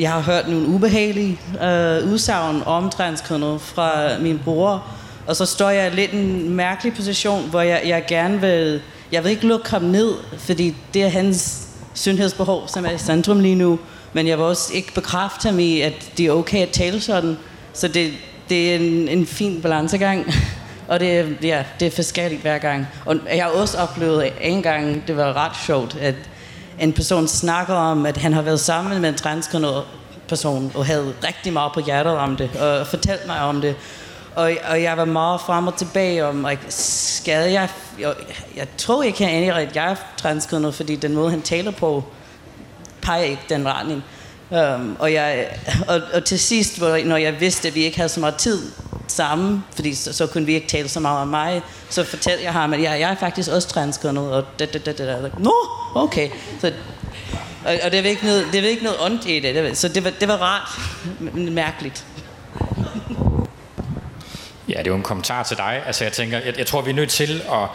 [0.00, 4.84] jeg har hørt nogle ubehagelige øh, udsagn om transkønnet fra min bror,
[5.26, 8.82] og så står jeg lidt i en mærkelig position, hvor jeg, jeg gerne vil...
[9.12, 13.40] Jeg vil ikke lukke ham ned, fordi det er hans sundhedsbehov, som er i centrum
[13.40, 13.78] lige nu.
[14.12, 17.36] Men jeg vil også ikke bekræfte ham i, at det er okay at tale sådan.
[17.72, 18.12] Så det,
[18.48, 20.34] det er en, en fin balancegang.
[20.88, 22.86] Og det, ja, det er forskelligt hver gang.
[23.06, 26.14] Og jeg har også oplevet en gang, det var ret sjovt, at
[26.80, 29.82] en person snakker om, at han har været sammen med en transkønnet
[30.28, 33.76] person, og havde rigtig meget på hjertet om det, og fortalte mig om det.
[34.34, 37.68] Og, og jeg var meget frem og tilbage om, like, skal jeg...
[37.98, 38.14] Jeg,
[38.56, 42.04] jeg tror ikke, han er at jeg er transkønnet, fordi den måde, han taler på,
[43.02, 44.04] peger ikke den retning.
[44.50, 45.48] Um, og, jeg,
[45.88, 48.72] og, og til sidst, hvor, når jeg vidste, at vi ikke havde så meget tid
[49.10, 52.52] samme, fordi så, så kunne vi ikke tale så meget om mig, så fortalte jeg
[52.52, 55.54] ham, at jeg, jeg er faktisk også transkønnet, og det, det, det, det, Nå,
[55.94, 56.30] okay.
[56.60, 56.72] Så,
[57.64, 60.04] og, og det var ikke noget, det var ikke noget ondt i det, så det
[60.04, 60.80] var, det var rart,
[61.34, 62.06] mærkeligt.
[64.68, 65.82] Ja, det er jo en kommentar til dig.
[65.86, 67.68] Altså jeg tænker, jeg, jeg tror, vi er nødt til at,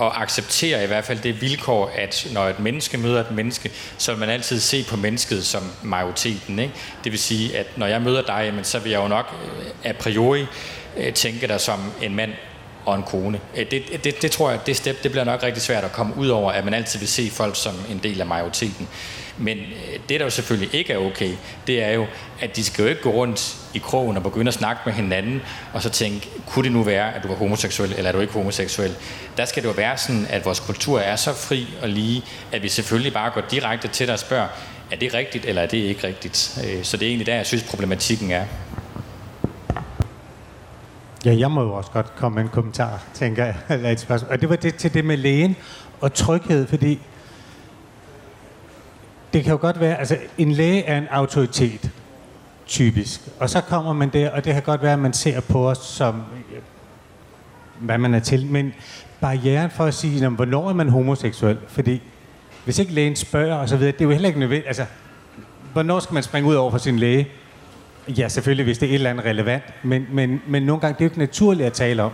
[0.00, 4.12] at acceptere i hvert fald det vilkår, at når et menneske møder et menneske, så
[4.12, 6.58] vil man altid se på mennesket som majoriteten.
[6.58, 6.74] Ikke?
[7.04, 9.92] Det vil sige, at når jeg møder dig, så vil jeg jo nok øh, a
[9.92, 10.46] priori
[10.96, 12.32] øh, tænke dig som en mand
[12.84, 13.40] og en kone.
[13.56, 16.16] Øh, det, det, det tror jeg, det step, det bliver nok rigtig svært at komme
[16.16, 18.88] ud over, at man altid vil se folk som en del af majoriteten.
[19.42, 21.30] Men øh, det, der jo selvfølgelig ikke er okay,
[21.66, 22.06] det er jo,
[22.40, 25.42] at de skal jo ikke gå rundt i krogen og begynde at snakke med hinanden,
[25.72, 28.32] og så tænke, kunne det nu være, at du var homoseksuel, eller er du ikke
[28.32, 28.94] homoseksuel?
[29.36, 32.62] Der skal det jo være sådan, at vores kultur er så fri og lige, at
[32.62, 34.48] vi selvfølgelig bare går direkte til dig og spørger,
[34.90, 36.60] er det rigtigt, eller er det ikke rigtigt?
[36.66, 38.44] Øh, så det er egentlig der, jeg synes, problematikken er.
[41.24, 44.32] Ja, jeg må jo også godt komme med en kommentar, tænker jeg, eller et spørgsmål.
[44.32, 45.56] Og det var det til det med lægen
[46.00, 46.98] og tryghed, fordi
[49.32, 51.90] det kan jo godt være, altså en læge er en autoritet,
[52.66, 53.20] typisk.
[53.40, 55.78] Og så kommer man der, og det kan godt være, at man ser på os
[55.78, 56.60] som, øh,
[57.78, 58.46] hvad man er til.
[58.46, 58.74] Men
[59.20, 61.58] barrieren for at sige, hvornår er man homoseksuel?
[61.68, 62.02] Fordi
[62.64, 64.66] hvis ikke lægen spørger og så videre, det er jo heller ikke nødvendigt.
[64.66, 64.84] Altså,
[65.72, 67.28] hvornår skal man springe ud over for sin læge?
[68.08, 69.62] Ja, selvfølgelig, hvis det er et eller andet relevant.
[69.82, 72.12] Men, men, men nogle gange, det er jo ikke naturligt at tale om.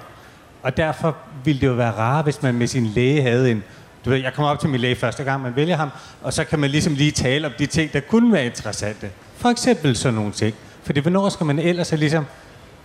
[0.63, 3.63] Og derfor ville det jo være rart, hvis man med sin læge havde en
[4.09, 5.91] du ved, jeg kommer op til min læge første gang, man vælger ham,
[6.23, 9.11] og så kan man ligesom lige tale om de ting, der kunne være interessante.
[9.37, 10.55] For eksempel sådan nogle ting.
[10.83, 12.27] Fordi hvornår skal man ellers ligesom...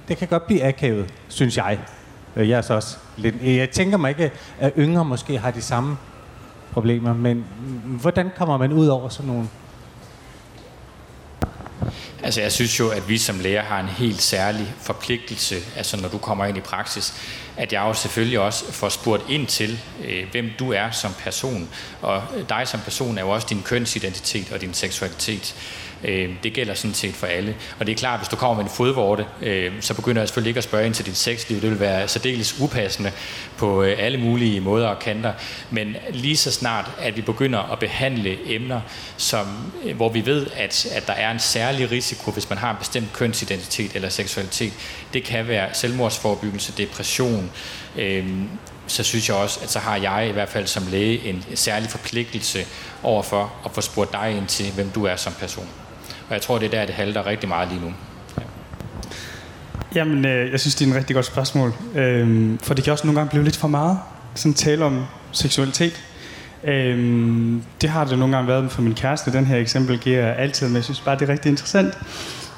[0.07, 1.79] Det kan godt blive akavet, synes jeg.
[2.36, 3.36] Øh, jeg er så også lidt...
[3.41, 5.97] Øh, jeg tænker mig ikke, at yngre måske har de samme
[6.71, 9.47] problemer, men mm, hvordan kommer man ud over sådan nogle
[12.23, 16.09] Altså jeg synes jo, at vi som læger har en helt særlig forpligtelse, altså når
[16.09, 17.13] du kommer ind i praksis,
[17.57, 21.69] at jeg jo selvfølgelig også får spurgt ind til, øh, hvem du er som person.
[22.01, 25.55] Og dig som person er jo også din kønsidentitet og din seksualitet.
[26.03, 27.55] Øh, det gælder sådan set for alle.
[27.79, 30.49] Og det er klart, hvis du kommer med en fodvorte, øh, så begynder jeg selvfølgelig
[30.49, 31.61] ikke at spørge ind til dit sexliv.
[31.61, 33.11] Det vil være særdeles upassende
[33.57, 35.33] på øh, alle mulige måder og kanter.
[35.69, 38.82] Men lige så snart, at vi begynder at behandle emner,
[39.17, 42.71] som, øh, hvor vi ved, at, at der er en særlig risiko, hvis man har
[42.71, 44.73] en bestemt kønsidentitet eller seksualitet,
[45.13, 47.51] det kan være selvmordsforebyggelse, depression,
[47.97, 48.25] øh,
[48.88, 51.89] så synes jeg også, at så har jeg i hvert fald som læge en særlig
[51.89, 52.65] forpligtelse
[53.03, 55.69] overfor at få spurgt dig ind til, hvem du er som person.
[56.28, 57.93] Og jeg tror, det er der, det halter rigtig meget lige nu.
[58.38, 58.43] Ja.
[59.95, 61.74] Jamen, øh, jeg synes, det er en rigtig godt spørgsmål.
[61.95, 63.99] Øh, for det kan også nogle gange blive lidt for meget.
[64.36, 66.03] Sådan tale om seksualitet.
[66.63, 66.97] Øh,
[67.82, 69.34] det har det nogle gange været for min kæreste.
[69.34, 71.93] Den her eksempel giver jeg altid, men jeg synes bare, det er rigtig interessant.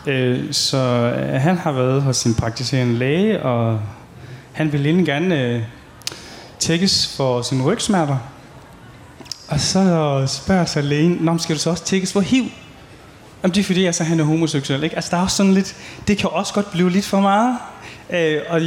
[0.08, 3.80] Øh, så øh, han har været hos sin praktiserende læge, og
[4.54, 5.62] han vil egentlig gerne øh,
[6.60, 8.18] tækkes for sine rygsmerter.
[9.48, 12.46] Og så spørger sig lægen, Nå, skal du så også tækkes for HIV?
[13.46, 14.84] Jamen, det er fordi, altså, han er homoseksuel.
[14.84, 14.96] Ikke?
[14.96, 15.76] Altså, der er også sådan lidt,
[16.08, 17.58] det kan også godt blive lidt for meget.
[18.10, 18.62] Øh, og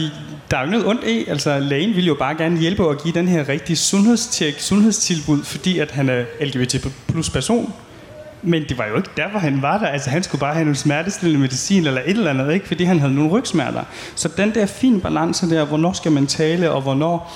[0.50, 3.14] der er jo noget ondt i, altså lægen vil jo bare gerne hjælpe og give
[3.14, 7.72] den her rigtige sundhedstjek, sundhedstilbud, fordi at han er LGBT plus person.
[8.42, 9.86] Men det var jo ikke derfor, han var der.
[9.86, 12.66] Altså, han skulle bare have nogle smertestillende medicin eller et eller andet, ikke?
[12.66, 13.82] fordi han havde nogle rygsmerter.
[14.14, 17.32] Så den der fine balance der, hvornår skal man tale, og hvornår,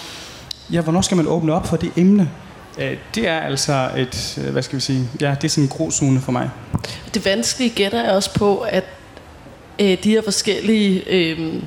[0.72, 2.30] ja, hvornår skal man åbne op for det emne,
[2.78, 5.68] Øh, det er altså et, øh, hvad skal vi sige, ja, det er sådan en
[5.68, 6.50] grozone for mig.
[7.14, 8.84] Det vanskelige gætter er også på, at
[9.78, 11.62] øh, de her forskellige øh,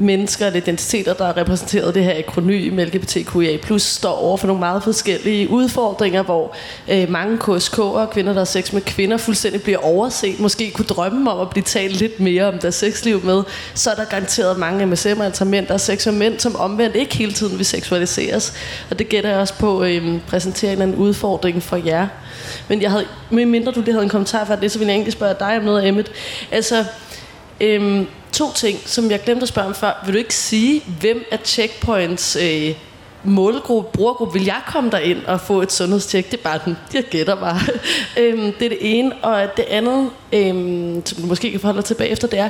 [0.00, 4.82] mennesker eller identiteter, der er repræsenteret det her akronym LGBTQIA+, står over for nogle meget
[4.82, 6.54] forskellige udfordringer, hvor
[6.88, 11.30] øh, mange KSK'er, kvinder, der har sex med kvinder, fuldstændig bliver overset, måske kunne drømme
[11.30, 13.42] om at blive talt lidt mere om deres sexliv med,
[13.74, 16.96] så er der garanteret mange MSM'er, altså mænd, der er sex med mænd, som omvendt
[16.96, 18.52] ikke hele tiden vil seksualiseres.
[18.90, 22.06] Og det gætter jeg også på øh, præsentere en anden udfordring for jer.
[22.68, 25.12] Men jeg havde, mindre du lige havde en kommentar for det, så ville jeg egentlig
[25.12, 26.12] spørge dig om noget, Emmet.
[26.50, 26.84] Altså,
[27.60, 30.02] Øhm, to ting, som jeg glemte at spørge om før.
[30.04, 32.74] Vil du ikke sige, hvem er Checkpoints øh,
[33.24, 34.38] målgruppe, brugergruppe?
[34.38, 36.30] Vil jeg komme der ind og få et sundhedstjek?
[36.30, 37.60] Det er bare den, jeg gætter bare.
[38.20, 39.12] øhm, det er det ene.
[39.22, 42.48] Og det andet, øhm, som du måske kan forholde dig tilbage efter, det er,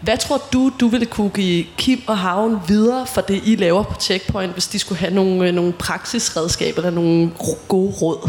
[0.00, 3.82] hvad tror du, du ville kunne give Kim og Havn videre for det, I laver
[3.82, 7.30] på Checkpoint, hvis de skulle have nogle, øh, nogle praksisredskaber eller nogle
[7.68, 8.28] gode råd?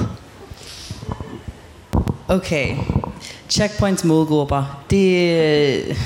[2.27, 2.75] Okay.
[3.49, 4.83] Checkpoints målgrupper.
[4.89, 5.97] Det,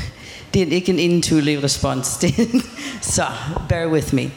[0.53, 2.17] det er ikke en intuitiv respons.
[2.17, 2.33] Det,
[3.01, 3.25] så,
[3.69, 4.31] bear with me.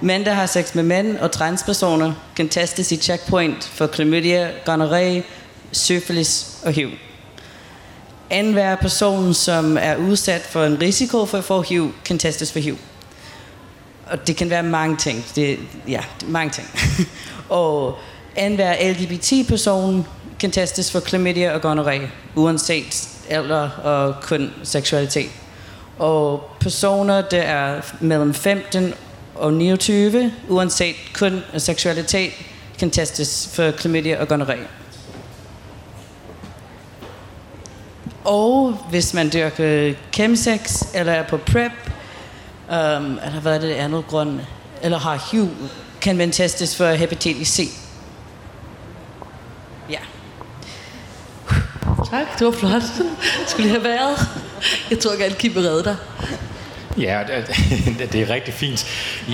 [0.00, 5.22] Mænd, der har sex med mænd og transpersoner, kan testes i checkpoint for klamydia, gonorrhé,
[5.72, 6.90] syfilis og HIV.
[8.30, 12.52] En hver person, som er udsat for en risiko for at få HIV, kan testes
[12.52, 12.78] for HIV.
[14.06, 15.24] Og det kan være mange ting.
[15.34, 16.68] Det, ja, det mange ting.
[17.48, 17.98] og
[18.36, 20.06] en hver LGBT-person
[20.40, 25.30] kan testes for chlamydia og gonorrhea, uanset alder og kun seksualitet.
[25.98, 28.94] Og personer, der er mellem 15
[29.34, 32.32] og 29, uanset kun seksualitet,
[32.78, 34.64] kan testes for chlamydia og gonorrhea.
[38.24, 41.72] Og hvis man dyrker chemsex, eller er på PrEP,
[42.68, 44.40] um, eller hvad er det andet grund,
[44.82, 45.48] eller har HIV,
[46.00, 47.70] kan man testes for hepatitis C.
[49.90, 49.98] Ja.
[52.04, 52.82] Tak, det var flot.
[53.46, 54.28] Skulle have været.
[54.90, 55.96] Jeg tror gerne, Kim vil redde dig.
[56.98, 57.22] Ja,
[58.12, 58.86] det er rigtig fint.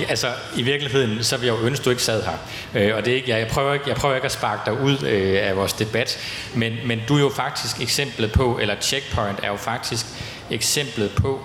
[0.09, 2.37] Altså, i virkeligheden, så vil jeg jo ønske, at du ikke sad her.
[2.75, 5.03] Øh, og det er ikke, jeg, prøver ikke, jeg prøver ikke at sparke dig ud
[5.03, 6.19] øh, af vores debat,
[6.53, 10.05] men, men du er jo faktisk eksemplet på, eller Checkpoint er jo faktisk
[10.49, 11.39] eksemplet på,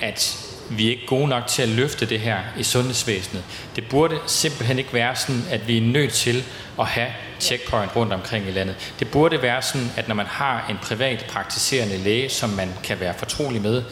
[0.00, 3.44] at vi er ikke gode nok til at løfte det her i sundhedsvæsenet.
[3.76, 6.44] Det burde simpelthen ikke være sådan, at vi er nødt til
[6.78, 7.08] at have
[7.40, 8.94] checkpoint rundt omkring i landet.
[8.98, 13.00] Det burde være sådan, at når man har en privat praktiserende læge, som man kan
[13.00, 13.82] være fortrolig med,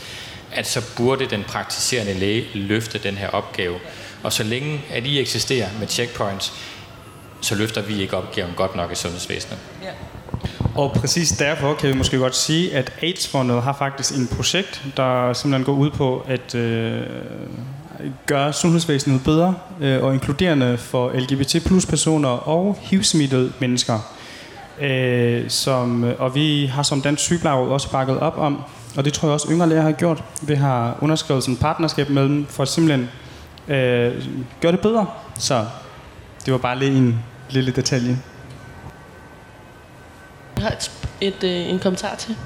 [0.53, 3.79] at så burde den praktiserende læge løfte den her opgave.
[4.23, 6.53] Og så længe at I eksisterer med checkpoints,
[7.41, 9.59] så løfter vi ikke opgaven godt nok i sundhedsvæsenet.
[9.83, 9.91] Ja.
[10.75, 15.33] Og præcis derfor kan vi måske godt sige, at AIDS-fondet har faktisk en projekt, der
[15.33, 17.03] simpelthen går ud på at øh,
[18.27, 23.99] gøre sundhedsvæsenet bedre øh, og inkluderende for LGBT plus personer og HIV-smittede mennesker.
[24.81, 28.63] Øh, som, og vi har som Dansk Sygeplejeråd også bakket op om,
[28.97, 30.25] og det tror jeg også yngre læger har gjort.
[30.43, 33.11] Vi har underskrevet sådan et partnerskab med dem for at simpelthen
[33.69, 34.25] øh,
[34.61, 35.07] gøre det bedre.
[35.39, 35.67] Så
[36.45, 37.19] det var bare lige en
[37.51, 38.19] lille detalje.
[40.57, 42.37] Jeg har et, et, øh, en kommentar til.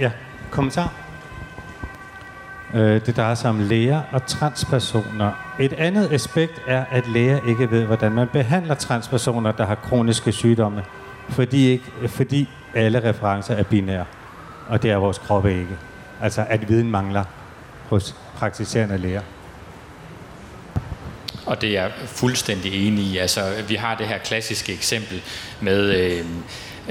[0.00, 0.10] Ja,
[0.50, 0.92] kommentar.
[2.74, 5.32] Øh, det drejer sig om læger og transpersoner.
[5.60, 10.32] Et andet aspekt er, at læger ikke ved, hvordan man behandler transpersoner, der har kroniske
[10.32, 10.84] sygdomme.
[11.28, 14.04] fordi, ikke, fordi alle referencer er binære,
[14.68, 15.78] og det er vores kroppe ikke.
[16.20, 17.24] Altså at viden mangler
[17.88, 19.22] hos praktiserende læger.
[21.46, 23.18] Og det er jeg fuldstændig enig i.
[23.18, 25.22] Altså, vi har det her klassiske eksempel
[25.60, 26.24] med øh,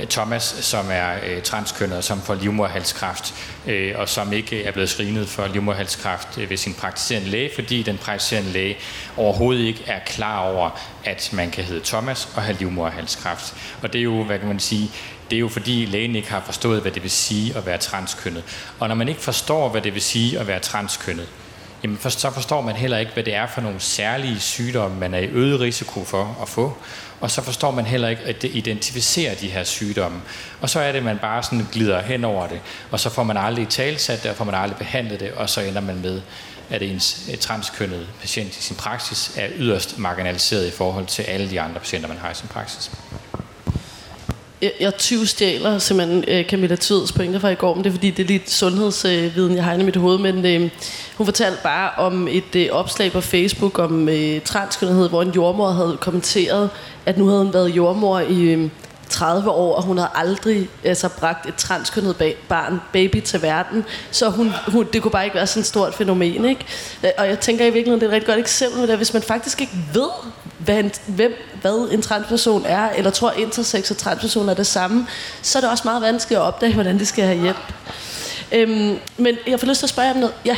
[0.10, 3.34] Thomas, som er øh, transkønnet, som får livmoderhalskræft,
[3.68, 7.84] øh, og som ikke er blevet screenet for livmoderhalskræft øh, ved sin praktiserende læge, fordi
[7.84, 8.78] den praktiserende læge
[9.18, 13.56] overhovedet ikke er klar over, at man kan hedde Thomas og have livmoderhalskræft.
[13.82, 14.92] Og det er jo, hvad kan man sige,
[15.30, 18.44] det er jo fordi lægen ikke har forstået, hvad det vil sige at være transkønnet.
[18.80, 21.28] Og når man ikke forstår, hvad det vil sige at være transkønnet,
[21.84, 25.14] jamen for, så forstår man heller ikke, hvad det er for nogle særlige sygdomme, man
[25.14, 26.78] er i øget risiko for at få.
[27.22, 30.22] Og så forstår man heller ikke at identificere de her sygdomme.
[30.62, 32.60] Og så er det, at man bare sådan glider hen over det.
[32.92, 35.62] Og så får man aldrig talsat det, og får man aldrig behandlet det, og så
[35.62, 36.22] ender man med,
[36.70, 41.50] at ens øh, transkønnede patient i sin praksis er yderst marginaliseret i forhold til alle
[41.50, 42.92] de andre patienter, man har i sin praksis
[44.64, 47.94] jeg, jeg 20 stjæler simpelthen øh, Camilla Tvids pointer fra i går, men det er
[47.94, 50.70] fordi, det er lidt sundhedsviden, jeg har inde i mit hoved, men øh,
[51.18, 55.72] hun fortalte bare om et øh, opslag på Facebook om øh, transkønnethed, hvor en jordmor
[55.72, 56.70] havde kommenteret,
[57.06, 58.70] at nu havde hun været jordmor i øh,
[59.10, 63.86] 30 år, og hun havde aldrig altså, bragt et transkønnet barn, baby til verden.
[64.12, 66.46] Så hun, hun, det kunne bare ikke være sådan et stort fænomen.
[66.46, 66.66] Ikke?
[67.04, 69.14] Øh, og jeg tænker i virkeligheden, det er et rigtig godt eksempel med det, hvis
[69.14, 70.10] man faktisk ikke ved,
[70.58, 75.08] hvad en, hvem, hvad en transperson er, eller tror, intersex og transperson er det samme,
[75.42, 77.74] så er det også meget vanskeligt at opdage, hvordan det skal have hjælp.
[78.52, 80.34] Øhm, men jeg får lyst til at spørge om noget.
[80.46, 80.58] Ja.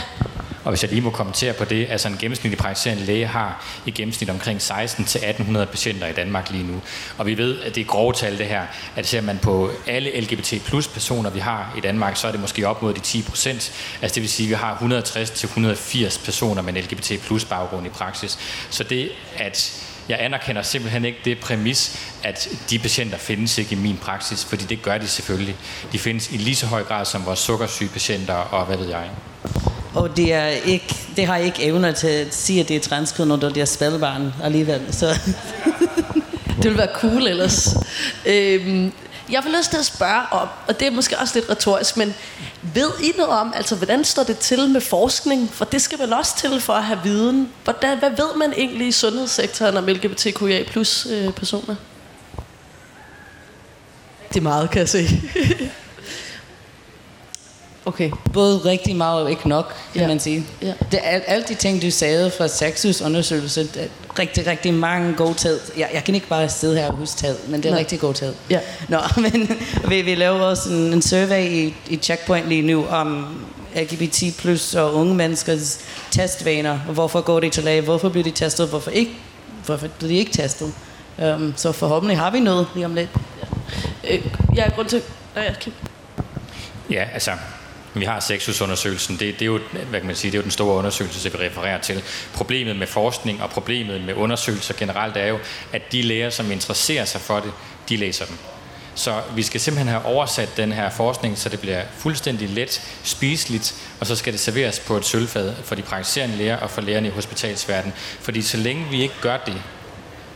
[0.65, 3.91] Og hvis jeg lige må kommentere på det, altså en gennemsnitlig praktiserende læge har i
[3.91, 6.81] gennemsnit omkring 16-1800 patienter i Danmark lige nu.
[7.17, 8.65] Og vi ved, at det er grove tal det her,
[8.95, 12.39] at ser man på alle LGBT plus personer, vi har i Danmark, så er det
[12.39, 13.73] måske op mod de 10 procent.
[14.01, 14.77] Altså det vil sige, at vi har
[16.15, 18.39] 160-180 personer med en LGBT plus baggrund i praksis.
[18.69, 23.79] Så det, at jeg anerkender simpelthen ikke det præmis, at de patienter findes ikke i
[23.79, 25.55] min praksis, fordi det gør de selvfølgelig.
[25.91, 29.09] De findes i lige så høj grad som vores sukkersyge patienter og hvad ved jeg.
[29.93, 33.25] Og det, er ikke, det har ikke evner til at sige, at det er transkød,
[33.25, 34.81] når det er spædbarn alligevel.
[34.91, 35.07] Så.
[36.55, 37.75] det ville være cool ellers.
[38.25, 38.91] Øhm,
[39.31, 42.13] jeg vil lyst til at spørge om, og det er måske også lidt retorisk, men
[42.61, 45.49] ved I noget om, altså hvordan står det til med forskning?
[45.53, 47.49] For det skal vel også til for at have viden.
[47.63, 51.75] Hvordan, hvad ved man egentlig i sundhedssektoren om LGBTQIA plus øh, personer?
[54.29, 55.07] Det er meget, kan jeg se.
[57.85, 58.11] Okay.
[58.33, 60.07] Både rigtig meget og ikke nok, kan ja.
[60.07, 60.45] man sige.
[60.61, 60.73] Ja.
[60.91, 63.87] Det er alle de ting, du sagde fra Saxus undersøgelse, det er
[64.19, 65.59] rigtig, rigtig mange gode tal.
[65.77, 67.79] Jeg, jeg kan ikke bare sidde her og huske tal, men det er Nej.
[67.79, 68.35] rigtig gode tal.
[68.49, 68.59] Ja.
[68.89, 69.49] Nå, men
[69.89, 73.37] vi, vi laver også en, en survey i, i Checkpoint lige nu om
[73.75, 75.79] LGBT plus og unge menneskers
[76.11, 76.77] testvaner.
[76.77, 77.81] Hvorfor går de til læge?
[77.81, 78.67] Hvorfor bliver de testet?
[78.69, 79.11] Hvorfor ikke?
[79.65, 80.73] Hvorfor bliver de ikke testet?
[81.17, 83.09] Um, så forhåbentlig har vi noget lige om lidt.
[84.03, 85.01] Ja, øh, ja grund til...
[85.35, 85.53] Ja,
[86.89, 87.31] Ja, altså,
[87.99, 89.19] vi har sexusundersøgelsen.
[89.19, 91.33] Det, det, er jo, hvad kan man sige, det er jo den store undersøgelse, som
[91.33, 92.03] vi refererer til.
[92.33, 95.39] Problemet med forskning og problemet med undersøgelser generelt er jo,
[95.73, 97.51] at de læger, som interesserer sig for det,
[97.89, 98.37] de læser dem.
[98.95, 103.75] Så vi skal simpelthen have oversat den her forskning, så det bliver fuldstændig let spiseligt,
[103.99, 107.07] og så skal det serveres på et sølvfad for de praktiserende læger og for lægerne
[107.07, 107.93] i hospitalsverdenen.
[107.97, 109.61] Fordi så længe vi ikke gør det,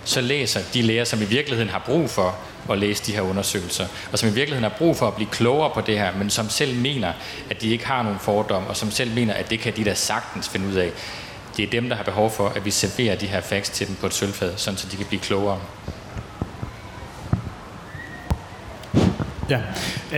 [0.10, 2.36] så læser de læger, som i virkeligheden har brug for
[2.70, 5.72] at læse de her undersøgelser, og som i virkeligheden har brug for at blive klogere
[5.74, 7.14] på det her, men som selv mener,
[7.50, 9.94] at de ikke har nogen fordom, og som selv mener, at det kan de da
[9.94, 10.92] sagtens finde ud af.
[11.58, 13.96] Det er dem, der har behov for, at vi serverer de her facts til dem
[13.96, 15.60] på et sølvfad, sådan så de kan blive klogere.
[19.50, 19.60] Ja,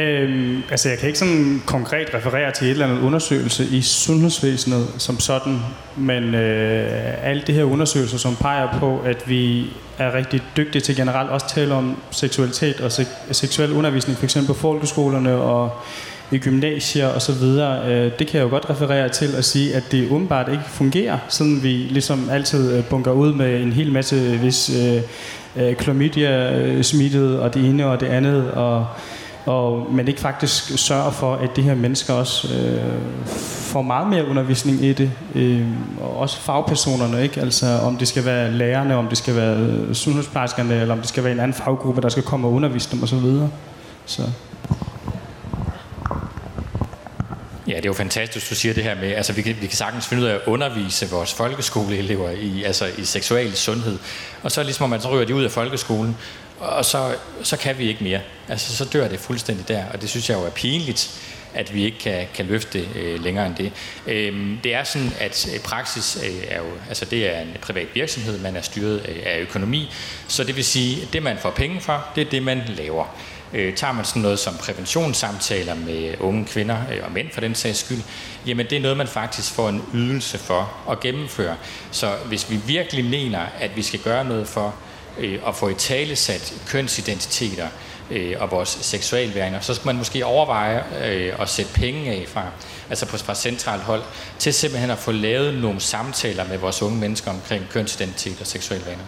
[0.01, 4.87] øhm, altså jeg kan ikke sådan konkret referere til et eller andet undersøgelse i sundhedsvæsenet
[4.97, 5.59] som sådan,
[5.97, 9.65] men øh, alle de her undersøgelser, som peger på, at vi
[9.97, 14.37] er rigtig dygtige til generelt også tale om seksualitet og se- seksuel undervisning, f.eks.
[14.47, 15.71] på folkeskolerne og
[16.31, 17.91] i gymnasier og så videre.
[17.91, 21.17] Øh, det kan jeg jo godt referere til at sige, at det åbenbart ikke fungerer,
[21.29, 25.01] siden vi ligesom altid øh, bunker ud med en hel masse hvis øh,
[25.55, 28.87] øh, klamydia øh, smittet og det ene og det andet, og
[29.45, 32.97] og man ikke faktisk sørger for, at de her mennesker også øh,
[33.71, 35.67] får meget mere undervisning i det, øh,
[36.01, 37.41] og også fagpersonerne, ikke?
[37.41, 41.09] Altså om det skal være lærerne, om det skal være øh, sundhedsplejerskerne, eller om det
[41.09, 43.49] skal være en anden faggruppe, der skal komme og undervise dem osv.
[44.05, 44.21] Så.
[47.67, 49.77] Ja, det er jo fantastisk, du siger det her med, altså vi kan, vi kan
[49.77, 53.97] sagtens finde ud af at undervise vores folkeskoleelever i, altså i seksuel sundhed.
[54.43, 56.17] Og så ligesom, man så ryger de ud af folkeskolen,
[56.61, 58.19] og så, så kan vi ikke mere.
[58.49, 61.21] Altså, så dør det fuldstændig der, og det synes jeg jo er pinligt.
[61.53, 63.71] at vi ikke kan, kan løfte øh, længere end det.
[64.07, 67.87] Øhm, det er sådan, at øh, praksis øh, er jo, altså det er en privat
[67.93, 69.91] virksomhed, man er styret øh, af økonomi,
[70.27, 73.05] så det vil sige, at det man får penge for, det er det, man laver.
[73.53, 77.55] Øh, tager man sådan noget som præventionssamtaler med unge kvinder øh, og mænd for den
[77.55, 78.01] sags skyld,
[78.47, 81.55] jamen det er noget, man faktisk får en ydelse for at gennemføre.
[81.91, 84.75] Så hvis vi virkelig mener, at vi skal gøre noget for
[85.17, 87.67] øh, at få i tale sat kønsidentiteter
[88.11, 92.45] øh, og vores seksualværinger, så skal man måske overveje øh, at sætte penge af fra,
[92.89, 94.01] altså på, fra centralt hold,
[94.39, 99.05] til simpelthen at få lavet nogle samtaler med vores unge mennesker omkring kønsidentitet og seksualværinger.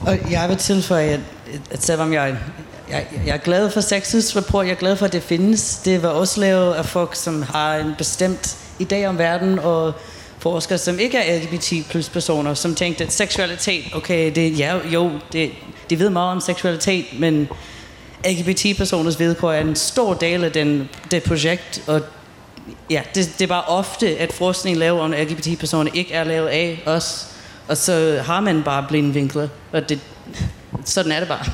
[0.00, 1.20] Og jeg vil tilføje, at,
[1.70, 2.36] at selvom jeg,
[2.90, 5.76] jeg, jeg er glad for Sexus rapport, jeg er glad for, at det findes.
[5.84, 9.92] Det var også lavet af folk, som har en bestemt idé om verden, og
[10.38, 15.10] forskere, som ikke er LGBT plus personer, som tænkte, at seksualitet, okay, det, ja, jo,
[15.32, 15.50] det,
[15.90, 17.48] de ved meget om seksualitet, men
[18.26, 22.00] LGBT-personers vedkår er en stor del af den, det projekt, og
[22.90, 26.82] ja, det, det er bare ofte, at forskning lavet om LGBT-personer ikke er lavet af
[26.86, 27.26] os,
[27.68, 30.00] og så har man bare blinde vinkler, og det,
[30.84, 31.44] sådan er det bare.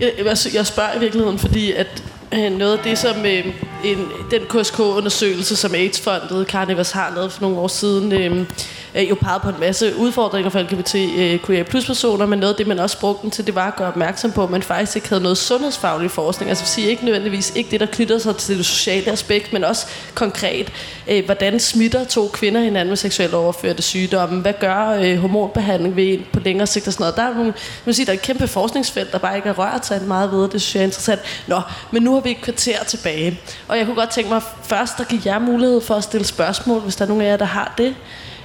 [0.00, 3.46] Jeg, jeg spørger i virkeligheden, fordi at øh, noget af det, som øh,
[3.84, 8.46] en, den KSK-undersøgelse, som AIDS-fondet Carnivas har lavet for nogle år siden, øhm,
[8.94, 12.56] øh, jo peget på en masse udfordringer for LGBTQIA øh, plus personer, men noget af
[12.56, 14.96] det, man også brugte den til, det var at gøre opmærksom på, at man faktisk
[14.96, 16.50] ikke havde noget sundhedsfaglig forskning.
[16.50, 19.86] Altså sige ikke nødvendigvis ikke det, der knytter sig til det sociale aspekt, men også
[20.14, 20.72] konkret,
[21.08, 24.40] øh, hvordan smitter to kvinder hinanden med seksuelt overførte sygdomme?
[24.40, 27.16] Hvad gør øh, hormonbehandling ved en på længere sigt og sådan noget?
[27.16, 27.54] Der er, nogle,
[27.84, 30.48] man sige, der er et kæmpe forskningsfelt, der bare ikke er rørt sig meget ved.
[30.48, 31.20] Det synes jeg er interessant.
[31.46, 31.60] Nå,
[31.90, 35.08] men nu har vi et kvarter tilbage, og jeg kunne godt tænke mig først at
[35.08, 37.74] give jer mulighed for at stille spørgsmål, hvis der er nogen af jer, der har
[37.78, 37.94] det.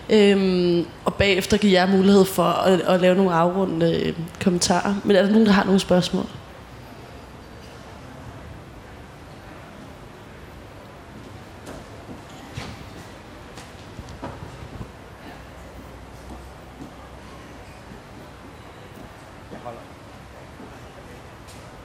[0.10, 4.14] Øhm, og bagefter give jer mulighed for at, at lave nogle afrundende øh,
[4.44, 4.96] kommentarer.
[5.04, 6.26] Men er der nogen, der har nogle spørgsmål?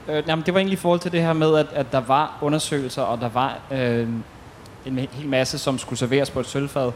[0.09, 2.37] Øh, jamen, det var egentlig i forhold til det her med, at, at der var
[2.41, 4.07] undersøgelser, og der var øh,
[4.85, 6.91] en hel masse, som skulle serveres på et sølvfad.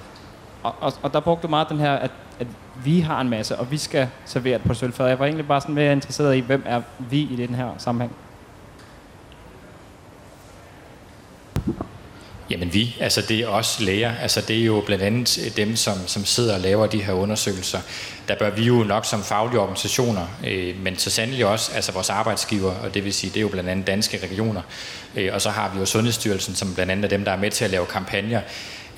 [0.64, 2.47] Og, og, og der brugte du meget den her, at, at
[2.84, 5.07] vi har en masse, og vi skal servere det på et sølvfad.
[5.07, 8.16] Jeg var egentlig bare sådan mere interesseret i, hvem er vi i den her sammenhæng?
[12.49, 15.93] Jamen vi, altså det er os læger, altså det er jo blandt andet dem, som,
[16.07, 17.80] som sidder og laver de her undersøgelser.
[18.28, 22.09] Der bør vi jo nok som faglige organisationer, øh, men så sandelig også altså vores
[22.09, 24.61] arbejdsgiver, og det vil sige, det er jo blandt andet danske regioner,
[25.15, 27.51] øh, og så har vi jo Sundhedsstyrelsen, som blandt andet er dem, der er med
[27.51, 28.41] til at lave kampagner.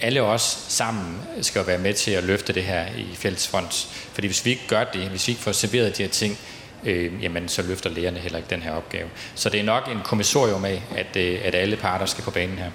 [0.01, 3.87] Alle os sammen skal jo være med til at løfte det her i fællesfront.
[4.13, 6.37] Fordi hvis vi ikke gør det, hvis vi ikke får serveret de her ting,
[6.83, 9.09] øh, jamen så løfter lægerne heller ikke den her opgave.
[9.35, 12.57] Så det er nok en kommissorium af, at, øh, at alle parter skal på banen
[12.57, 12.71] her.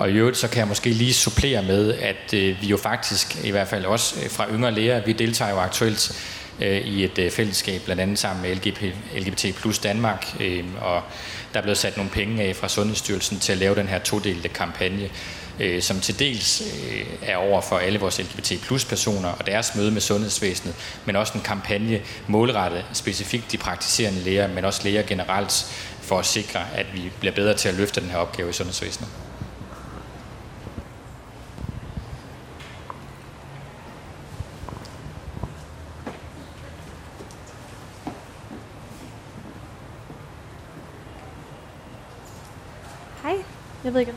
[0.00, 3.44] Og i øvrigt så kan jeg måske lige supplere med, at øh, vi jo faktisk,
[3.44, 6.12] i hvert fald også øh, fra yngre læger, vi deltager jo aktuelt
[6.60, 8.82] øh, i et øh, fællesskab, blandt andet sammen med LGBT,
[9.16, 11.02] LGBT plus Danmark, øh, og
[11.52, 14.48] der er blevet sat nogle penge af fra Sundhedsstyrelsen til at lave den her todelte
[14.48, 15.08] kampagne,
[15.58, 19.74] øh, som til dels øh, er over for alle vores LGBT plus personer og deres
[19.74, 20.74] møde med sundhedsvæsenet,
[21.04, 25.66] men også en kampagne målrettet specifikt de praktiserende læger, men også læger generelt,
[26.02, 29.08] for at sikre, at vi bliver bedre til at løfte den her opgave i sundhedsvæsenet.
[43.22, 43.36] Hej,
[43.90, 44.14] jeg ved ikke.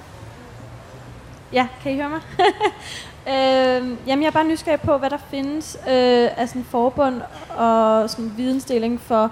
[1.53, 2.21] Ja, kan I høre mig?
[3.33, 7.21] øh, jamen, jeg er bare nysgerrig på, hvad der findes øh, af sådan forbund
[7.57, 9.31] og sådan vidensdeling for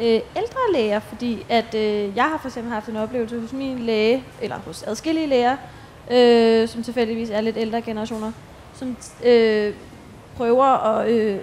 [0.00, 3.78] øh, ældre læger, fordi at øh, jeg har for eksempel haft en oplevelse hos min
[3.78, 5.56] læge, eller hos adskillige læger,
[6.10, 8.32] øh, som tilfældigvis er lidt ældre generationer,
[8.74, 9.74] som øh,
[10.36, 11.38] prøver at øh,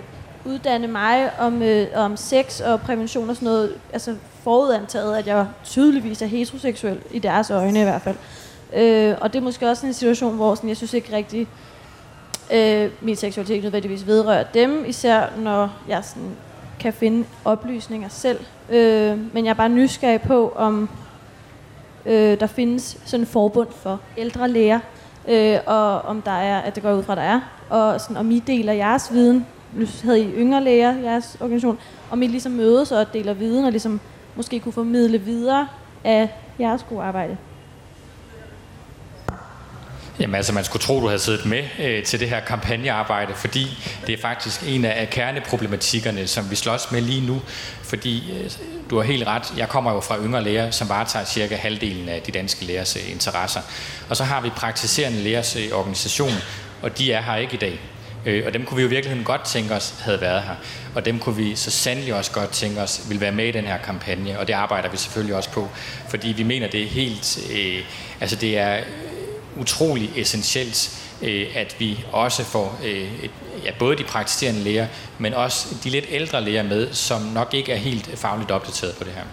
[0.45, 5.48] uddanne mig om, øh, om sex og prævention og sådan noget, altså forudantaget, at jeg
[5.64, 8.16] tydeligvis er heteroseksuel, i deres øjne i hvert fald.
[8.74, 11.48] Øh, og det er måske også en situation, hvor sådan, jeg synes ikke rigtig,
[12.54, 16.36] øh, min seksualitet nødvendigvis vedrører dem, især når jeg sådan,
[16.80, 18.40] kan finde oplysninger selv.
[18.70, 20.90] Øh, men jeg er bare nysgerrig på, om
[22.06, 24.80] øh, der findes sådan en forbund for ældre læger,
[25.28, 28.32] øh, og om der er, at det går ud fra, der er, og sådan, om
[28.32, 31.80] I deler jeres viden, nu havde I yngre læger, jeres organisation,
[32.12, 34.00] om I ligesom mødes og deler viden, og ligesom
[34.40, 35.68] måske kunne formidle videre
[36.04, 36.30] af
[36.60, 37.38] jeres gode arbejde.
[40.20, 43.68] Jamen altså, man skulle tro, du havde siddet med øh, til det her kampagnearbejde, fordi
[44.08, 47.42] det er faktisk en af kerneproblematikkerne, som vi slås med lige nu.
[47.84, 48.52] Fordi øh,
[48.90, 52.22] du har helt ret, jeg kommer jo fra yngre læger, som varetager cirka halvdelen af
[52.22, 53.62] de danske lægers øh, interesser.
[54.10, 56.34] Og så har vi praktiserende lægers øh, organisation,
[56.82, 57.80] og de er her ikke i dag.
[58.26, 60.55] Øh, og dem kunne vi jo i virkeligheden godt tænke os havde været her.
[60.95, 63.65] Og dem kunne vi så sandelig også godt tænke os vil være med i den
[63.65, 64.39] her kampagne.
[64.39, 65.70] Og det arbejder vi selvfølgelig også på.
[66.09, 67.39] Fordi vi mener, det er helt...
[67.53, 67.84] Øh,
[68.22, 68.84] altså det er
[69.57, 73.32] utrolig essentielt, øh, at vi også får øh, et,
[73.65, 77.72] ja, både de praktiserende læger, men også de lidt ældre læger med, som nok ikke
[77.72, 79.24] er helt fagligt opdateret på det her.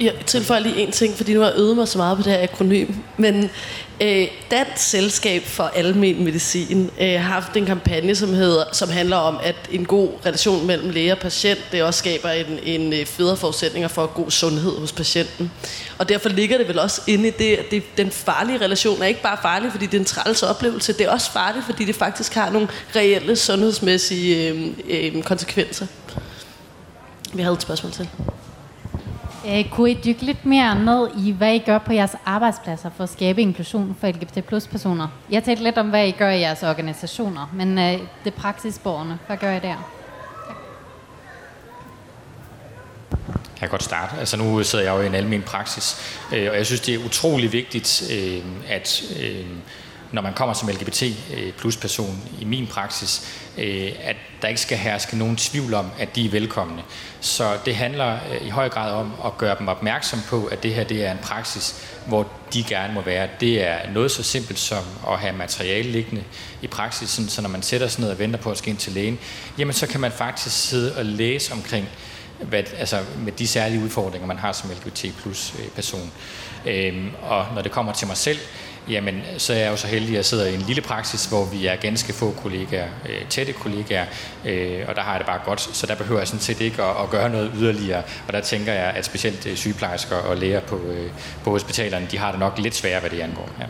[0.00, 2.32] Jeg tilføjer lige en ting, fordi nu har jeg øvet mig så meget på det
[2.32, 2.94] her akronym.
[3.16, 3.50] Men
[4.00, 9.16] øh, Dansk Selskab for Almen Medicin øh, har haft en kampagne, som, hedder, som handler
[9.16, 13.06] om, at en god relation mellem læge og patient, det også skaber en, en øh,
[13.06, 15.50] federe forudsætninger for god sundhed hos patienten.
[15.98, 19.06] Og derfor ligger det vel også inde i det, at det, den farlige relation er
[19.06, 21.94] ikke bare farlig, fordi det er en træls oplevelse, det er også farligt, fordi det
[21.94, 25.86] faktisk har nogle reelle sundhedsmæssige øh, øh, konsekvenser.
[27.34, 28.08] Vi havde et spørgsmål til.
[29.48, 33.04] Øh, kunne I dykke lidt mere ned i, hvad I gør på jeres arbejdspladser for
[33.04, 35.08] at skabe inklusion for LGBT plus personer?
[35.30, 39.36] Jeg talte lidt om, hvad I gør i jeres organisationer, men øh, det praksisborgerne, hvad
[39.36, 39.92] gør I der?
[43.60, 44.16] Jeg kan godt starte.
[44.18, 45.96] Altså nu sidder jeg jo i en almen praksis,
[46.32, 49.46] øh, og jeg synes, det er utrolig vigtigt, øh, at øh,
[50.12, 54.60] når man kommer som LGBT øh, plus person i min praksis, øh, at der ikke
[54.60, 56.82] skal herske nogen tvivl om, at de er velkomne.
[57.20, 60.74] Så det handler øh, i høj grad om at gøre dem opmærksom på, at det
[60.74, 63.28] her det er en praksis, hvor de gerne må være.
[63.40, 66.24] Det er noget så simpelt som at have materiale liggende
[66.62, 68.92] i praksisen, så når man sætter sig ned og venter på at skal ind til
[68.92, 69.18] lægen,
[69.58, 71.88] jamen så kan man faktisk sidde og læse omkring,
[72.40, 76.12] hvad, altså med de særlige udfordringer, man har som LGBT plus person.
[76.66, 78.38] Øhm, og når det kommer til mig selv,
[78.88, 81.44] jamen så er jeg jo så heldig, at jeg sidder i en lille praksis, hvor
[81.44, 84.04] vi er ganske få kollegaer, øh, tætte kollegaer,
[84.44, 86.82] øh, og der har jeg det bare godt, så der behøver jeg sådan set ikke
[86.82, 88.02] at, at gøre noget yderligere.
[88.26, 91.10] Og der tænker jeg, at specielt øh, sygeplejersker og læger på, øh,
[91.44, 93.50] på hospitalerne, de har det nok lidt sværere, hvad det angår.
[93.60, 93.66] Ja.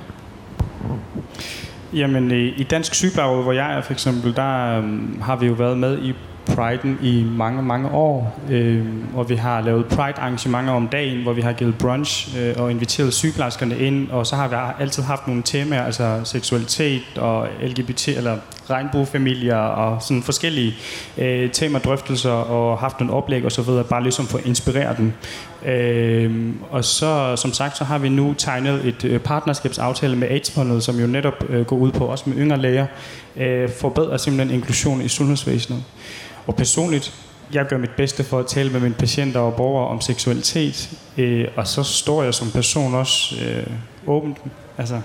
[1.93, 5.79] Jamen, i Dansk Sygeplejeråd, hvor jeg er for eksempel, der øh, har vi jo været
[5.79, 6.15] med i
[6.47, 8.41] priden i mange, mange år.
[8.51, 12.71] Øh, og vi har lavet Pride-arrangementer om dagen, hvor vi har givet brunch øh, og
[12.71, 14.11] inviteret sygeplejerskerne ind.
[14.11, 18.37] Og så har vi altid haft nogle temaer, altså seksualitet og LGBT, eller
[18.71, 20.75] regnbuefamilier og sådan forskellige
[21.19, 25.13] øh, temadrøftelser og haft en oplæg og så videre, bare ligesom for at inspirere dem.
[25.67, 30.83] Øh, og så, som sagt, så har vi nu tegnet et øh, partnerskabsaftale med AIDS-fondet,
[30.83, 32.87] som jo netop øh, går ud på, også med yngre læger,
[33.37, 35.83] øh, forbedrer simpelthen inklusion i sundhedsvæsenet.
[36.47, 37.15] Og personligt,
[37.53, 41.49] jeg gør mit bedste for at tale med mine patienter og borgere om seksualitet, øh,
[41.57, 43.67] og så står jeg som person også øh,
[44.07, 44.39] åbent,
[44.79, 45.01] altså,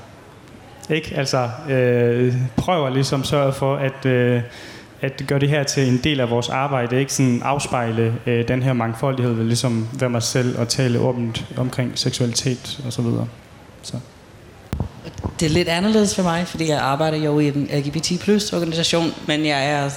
[0.89, 1.15] ikke?
[1.15, 4.41] Altså, øh, prøver ligesom sørge for, at, øh,
[5.01, 8.63] at gøre det her til en del af vores arbejde, ikke sådan afspejle øh, den
[8.63, 13.27] her mangfoldighed ved ligesom være mig selv og tale åbent omkring seksualitet og så videre.
[13.81, 13.97] Så.
[15.39, 19.11] Det er lidt anderledes for mig, fordi jeg arbejder jo i en LGBT plus organisation,
[19.27, 19.89] men jeg er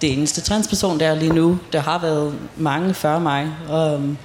[0.00, 1.58] det eneste transperson, der er lige nu.
[1.72, 3.48] Der har været mange før mig.
[3.68, 4.16] Og, øhm,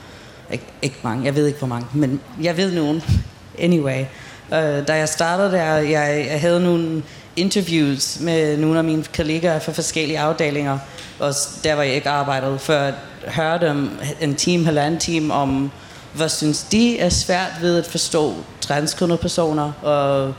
[0.52, 3.04] ikke, ikke mange, jeg ved ikke hvor mange, men jeg ved nogen.
[3.60, 4.06] Anyway.
[4.50, 7.04] Uh, da jeg startede der, jeg, jeg havde nogle
[7.36, 10.80] interviews med nogle af mine kollegaer fra forskellige afdelinger,
[11.20, 12.94] og der var jeg ikke arbejdet, for at
[13.28, 13.90] høre dem
[14.22, 15.72] en time, halvanden time om,
[16.14, 20.34] hvad synes de er svært ved at forstå transkønnede personer, og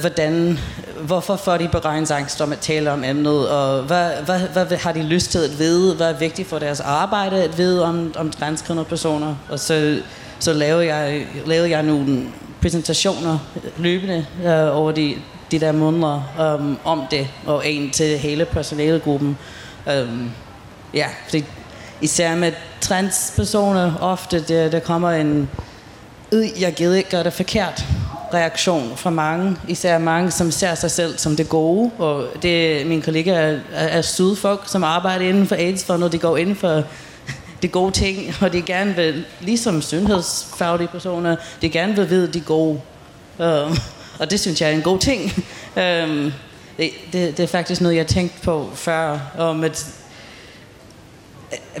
[0.00, 0.58] hvordan,
[1.00, 5.02] hvorfor får de beregningsangst om at tale om emnet, og hvad, hvad, hvad har de
[5.02, 8.84] lyst til at vide, hvad er vigtigt for deres arbejde at vide om, om transkønnede
[8.84, 9.34] personer.
[9.48, 9.98] Og så,
[10.38, 12.22] så lavede, jeg, lavede jeg nogle
[12.62, 13.38] præsentationer
[13.78, 15.14] løbende øh, over de,
[15.50, 19.38] de der måneder um, om det, og en til hele personalegruppen.
[19.86, 20.30] Um,
[20.94, 21.44] ja, fordi
[22.00, 25.50] især med transpersoner, ofte der, der kommer en,
[26.60, 27.84] jeg gider ikke gøre det forkert,
[28.34, 31.90] reaktion fra mange, især mange, som ser sig selv som det gode.
[31.98, 36.18] Og det, min kollega er, er sydfolk, som arbejder inden for AIDS, for når de
[36.18, 36.82] går ind for
[37.62, 42.40] de gode ting, og de gerne vil, ligesom sundhedsfaglige personer, de gerne vil vide de
[42.40, 42.80] gode.
[43.38, 43.76] Um,
[44.18, 45.22] og det synes jeg er en god ting.
[45.76, 46.32] Um,
[46.78, 49.86] det, det, det er faktisk noget, jeg tænkte på før, om at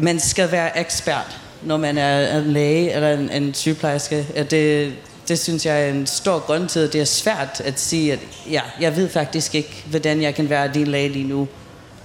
[0.00, 4.26] man skal være ekspert, når man er en læge eller en, en sygeplejerske.
[4.34, 4.92] At det,
[5.28, 8.18] det synes jeg er en stor grund til, at det er svært at sige, at
[8.50, 11.48] ja, jeg ved faktisk ikke, hvordan jeg kan være din læge lige nu.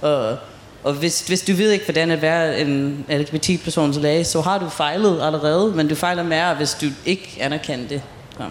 [0.00, 0.36] Og,
[0.84, 4.68] og hvis, hvis du ved ikke, hvordan at være en LGBT-persons læge, så har du
[4.68, 8.02] fejlet allerede, men du fejler mere, hvis du ikke anerkender det.
[8.40, 8.44] Ja.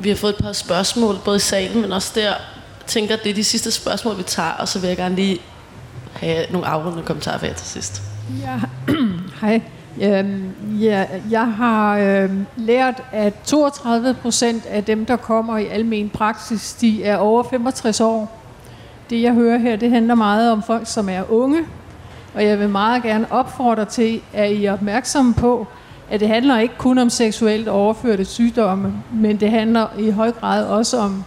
[0.00, 2.28] vi har fået et par spørgsmål, både i salen, men også der.
[2.28, 5.14] Jeg tænker, at det er de sidste spørgsmål, vi tager, og så vil jeg gerne
[5.14, 5.38] lige
[6.12, 8.02] have nogle afrundende kommentarer for jer til sidst.
[8.40, 8.60] Ja,
[9.40, 9.62] hej.
[10.02, 16.08] Øhm, ja, jeg har øhm, lært, at 32 procent af dem, der kommer i almen
[16.10, 18.40] praksis, de er over 65 år.
[19.10, 21.64] Det, jeg hører her, det handler meget om folk, som er unge.
[22.34, 25.66] Og jeg vil meget gerne opfordre til, at I er opmærksomme på,
[26.10, 30.64] at det handler ikke kun om seksuelt overførte sygdomme, men det handler i høj grad
[30.64, 31.24] også om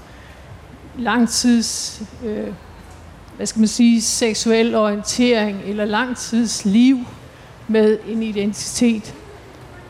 [0.97, 2.47] langtids, øh,
[3.37, 6.97] hvad skal man sige, seksuel orientering eller langtidsliv
[7.73, 9.15] med en identitet.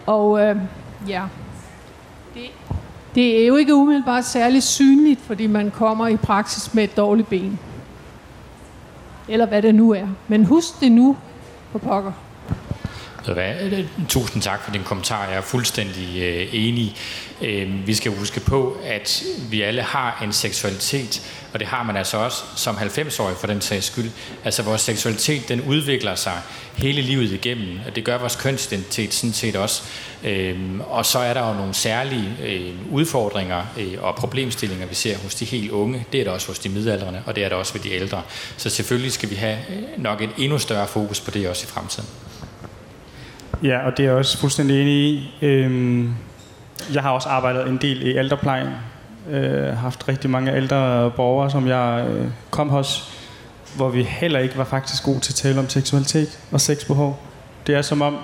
[0.05, 0.57] Og øh,
[1.07, 1.23] ja,
[2.33, 2.41] det,
[3.15, 7.29] det er jo ikke umiddelbart særlig synligt, fordi man kommer i praksis med et dårligt
[7.29, 7.59] ben.
[9.27, 10.07] Eller hvad det nu er.
[10.27, 11.17] Men husk det nu
[11.71, 12.11] på pokker.
[14.09, 15.27] Tusind tak for din kommentar.
[15.27, 16.95] Jeg er fuldstændig øh, enig.
[17.41, 21.21] Øh, vi skal huske på, at vi alle har en seksualitet,
[21.53, 24.09] og det har man altså også som 90-årig for den sags skyld.
[24.43, 26.41] Altså vores seksualitet, den udvikler sig
[26.77, 29.83] hele livet igennem, og det gør vores kønsidentitet sådan set også.
[30.23, 30.59] Øh,
[30.89, 35.35] og så er der jo nogle særlige øh, udfordringer øh, og problemstillinger, vi ser hos
[35.35, 36.05] de helt unge.
[36.11, 38.21] Det er der også hos de midaldrende, og det er der også ved de ældre.
[38.57, 41.67] Så selvfølgelig skal vi have øh, nok et endnu større fokus på det også i
[41.67, 42.09] fremtiden.
[43.63, 45.31] Ja, og det er jeg også fuldstændig enig i.
[45.41, 46.15] Øhm,
[46.93, 48.67] jeg har også arbejdet en del i ældreplejen.
[49.29, 53.13] Øh, haft rigtig mange ældre borgere, som jeg øh, kom hos,
[53.75, 57.19] hvor vi heller ikke var faktisk gode til at tale om seksualitet og sexbehov.
[57.67, 58.17] Det er som om,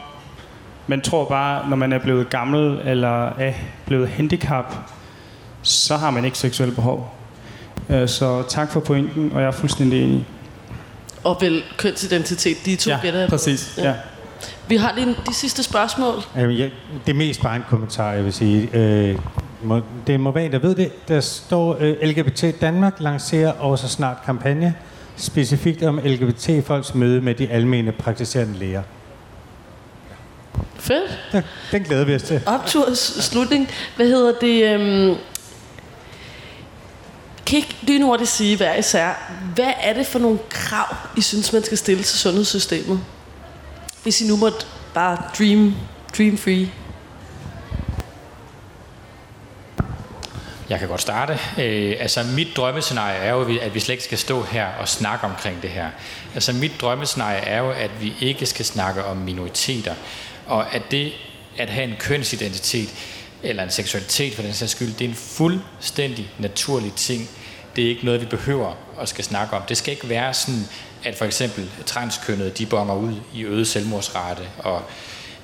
[0.88, 3.54] man tror bare, når man er blevet gammel eller er
[3.86, 4.76] blevet handicap,
[5.62, 7.16] så har man ikke seksuelle behov.
[7.90, 10.26] Øh, så tak for pointen, og jeg er fuldstændig enig.
[11.24, 13.74] Og vel kønsidentitet, de to Ja, gætter præcis.
[13.78, 13.94] Ja.
[14.70, 16.24] Vi har lige de sidste spørgsmål.
[16.36, 16.72] Jamen, jeg,
[17.06, 18.70] det er mest bare en kommentar, jeg vil sige.
[18.74, 19.20] Øh,
[19.64, 21.08] må, det må være der ved det.
[21.08, 24.76] Der står, øh, LGBT Danmark lancerer også snart kampagne
[25.18, 28.84] specifikt om LGBT-folks møde med de almene praktiserende læger.
[30.76, 31.20] Fedt.
[31.32, 32.42] Den, den glæder vi os til.
[32.46, 33.70] Opturs slutning.
[33.96, 34.74] Hvad hedder det?
[34.74, 35.16] Øhm,
[37.46, 41.54] kan ikke lige hurtigt sige hver især, hvad er det for nogle krav, I synes,
[41.54, 43.00] man skal stille til sundhedssystemet?
[44.04, 45.76] Hvis I nu måtte bare dream,
[46.18, 46.72] dream free.
[50.70, 51.40] Jeg kan godt starte.
[51.58, 55.26] Øh, altså mit drømmescenarie er jo, at vi slet ikke skal stå her og snakke
[55.26, 55.90] omkring det her.
[56.34, 59.96] Altså mit drømmescenarie er jo, at vi ikke skal snakke om minoriteter.
[60.48, 61.14] Og at det
[61.58, 62.90] at have en kønsidentitet,
[63.44, 67.30] eller en seksualitet for den sags skyld, det er en fuldstændig naturlig ting.
[67.76, 69.62] Det er ikke noget, vi behøver at skal snakke om.
[69.62, 70.64] Det skal ikke være sådan,
[71.04, 74.82] at for eksempel transkønnede, de bonger ud i øget selvmordsrate, og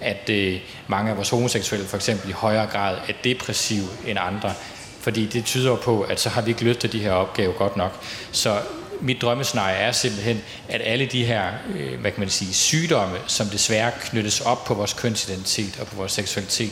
[0.01, 4.53] at øh, mange af vores homoseksuelle for eksempel i højere grad er depressive end andre.
[4.99, 8.03] Fordi det tyder på, at så har vi ikke løftet de her opgaver godt nok.
[8.31, 8.61] Så
[9.01, 13.47] mit drømmescenarie er simpelthen, at alle de her øh, hvad kan man sige, sygdomme, som
[13.47, 16.71] desværre knyttes op på vores kønsidentitet og på vores seksualitet,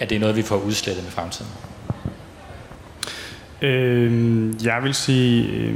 [0.00, 1.50] at det er noget, vi får udslettet med fremtiden.
[3.62, 5.74] Øh, jeg vil sige, øh,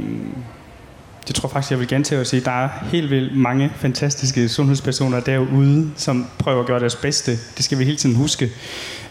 [1.27, 4.49] det tror jeg faktisk, jeg vil gentage at sige, der er helt vildt mange fantastiske
[4.49, 7.31] sundhedspersoner derude, som prøver at gøre deres bedste.
[7.31, 8.49] Det skal vi hele tiden huske.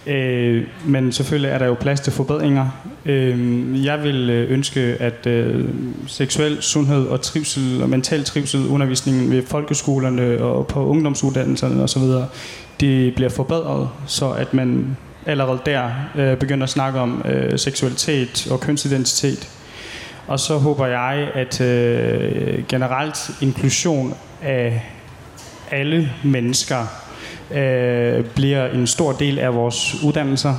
[0.06, 2.68] Øh, men selvfølgelig er der jo plads til forbedringer.
[3.06, 5.64] Øh, jeg vil øh, ønske, at øh,
[6.06, 12.02] seksuel sundhed og trivsel og mental trivsel, undervisningen ved folkeskolerne og på ungdomsuddannelserne osv.,
[12.80, 14.96] det bliver forbedret, så at man
[15.26, 19.48] allerede der øh, begynder at snakke om øh, seksualitet og kønsidentitet.
[20.26, 24.82] Og så håber jeg, at øh, generelt inklusion af
[25.70, 26.86] alle mennesker
[27.50, 30.54] øh, bliver en stor del af vores uddannelser.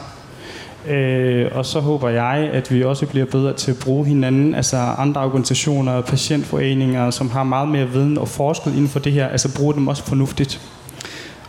[0.88, 4.78] Øh, og så håber jeg, at vi også bliver bedre til at bruge hinanden, altså
[4.78, 9.57] andre organisationer, patientforeninger, som har meget mere viden og forsket inden for det her, altså
[9.57, 10.61] bruge dem også fornuftigt.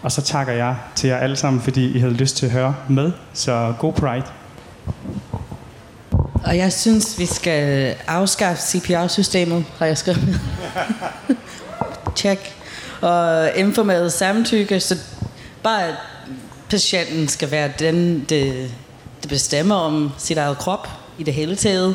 [0.07, 2.75] Og så takker jeg til jer alle sammen, fordi I havde lyst til at høre
[2.89, 3.13] med.
[3.35, 4.25] Så god Pride.
[6.45, 10.41] Og jeg synes, vi skal afskaffe CPR-systemet, har jeg skrevet.
[12.17, 12.55] Check.
[13.01, 14.97] Og informeret samtykke, så
[15.63, 15.95] bare at
[16.71, 18.71] patienten skal være den, det,
[19.23, 20.89] det bestemmer om sit eget krop
[21.19, 21.95] i det hele taget.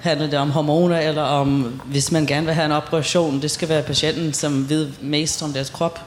[0.00, 3.68] Handler det om hormoner, eller om, hvis man gerne vil have en operation, det skal
[3.68, 6.00] være patienten, som ved mest om deres krop.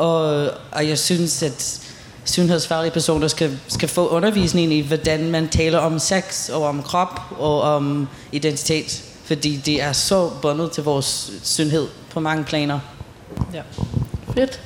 [0.00, 1.80] Og, og jeg synes, at
[2.24, 7.20] sundhedsfaglige personer skal, skal få undervisning i, hvordan man taler om sex og om krop
[7.38, 9.02] og om identitet.
[9.24, 12.80] Fordi det er så bundet til vores sundhed på mange planer.
[13.54, 13.62] Ja.
[14.34, 14.60] Fedt.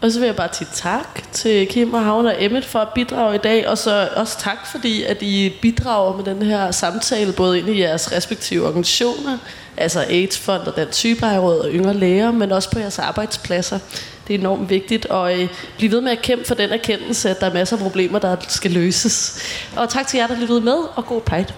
[0.00, 2.88] Og så vil jeg bare sige tak til Kim og Havn og Emmet for at
[2.94, 7.32] bidrage i dag, og så også tak, fordi at I bidrager med den her samtale,
[7.32, 9.38] både ind i jeres respektive organisationer,
[9.76, 13.78] altså AIDS-fond og Dansk Sygeplejeråd og Yngre Læger, men også på jeres arbejdspladser.
[14.28, 17.40] Det er enormt vigtigt, og øh, blive ved med at kæmpe for den erkendelse, at
[17.40, 19.42] der er masser af problemer, der skal løses.
[19.76, 21.54] Og tak til jer, der lyttede med, og god pejt.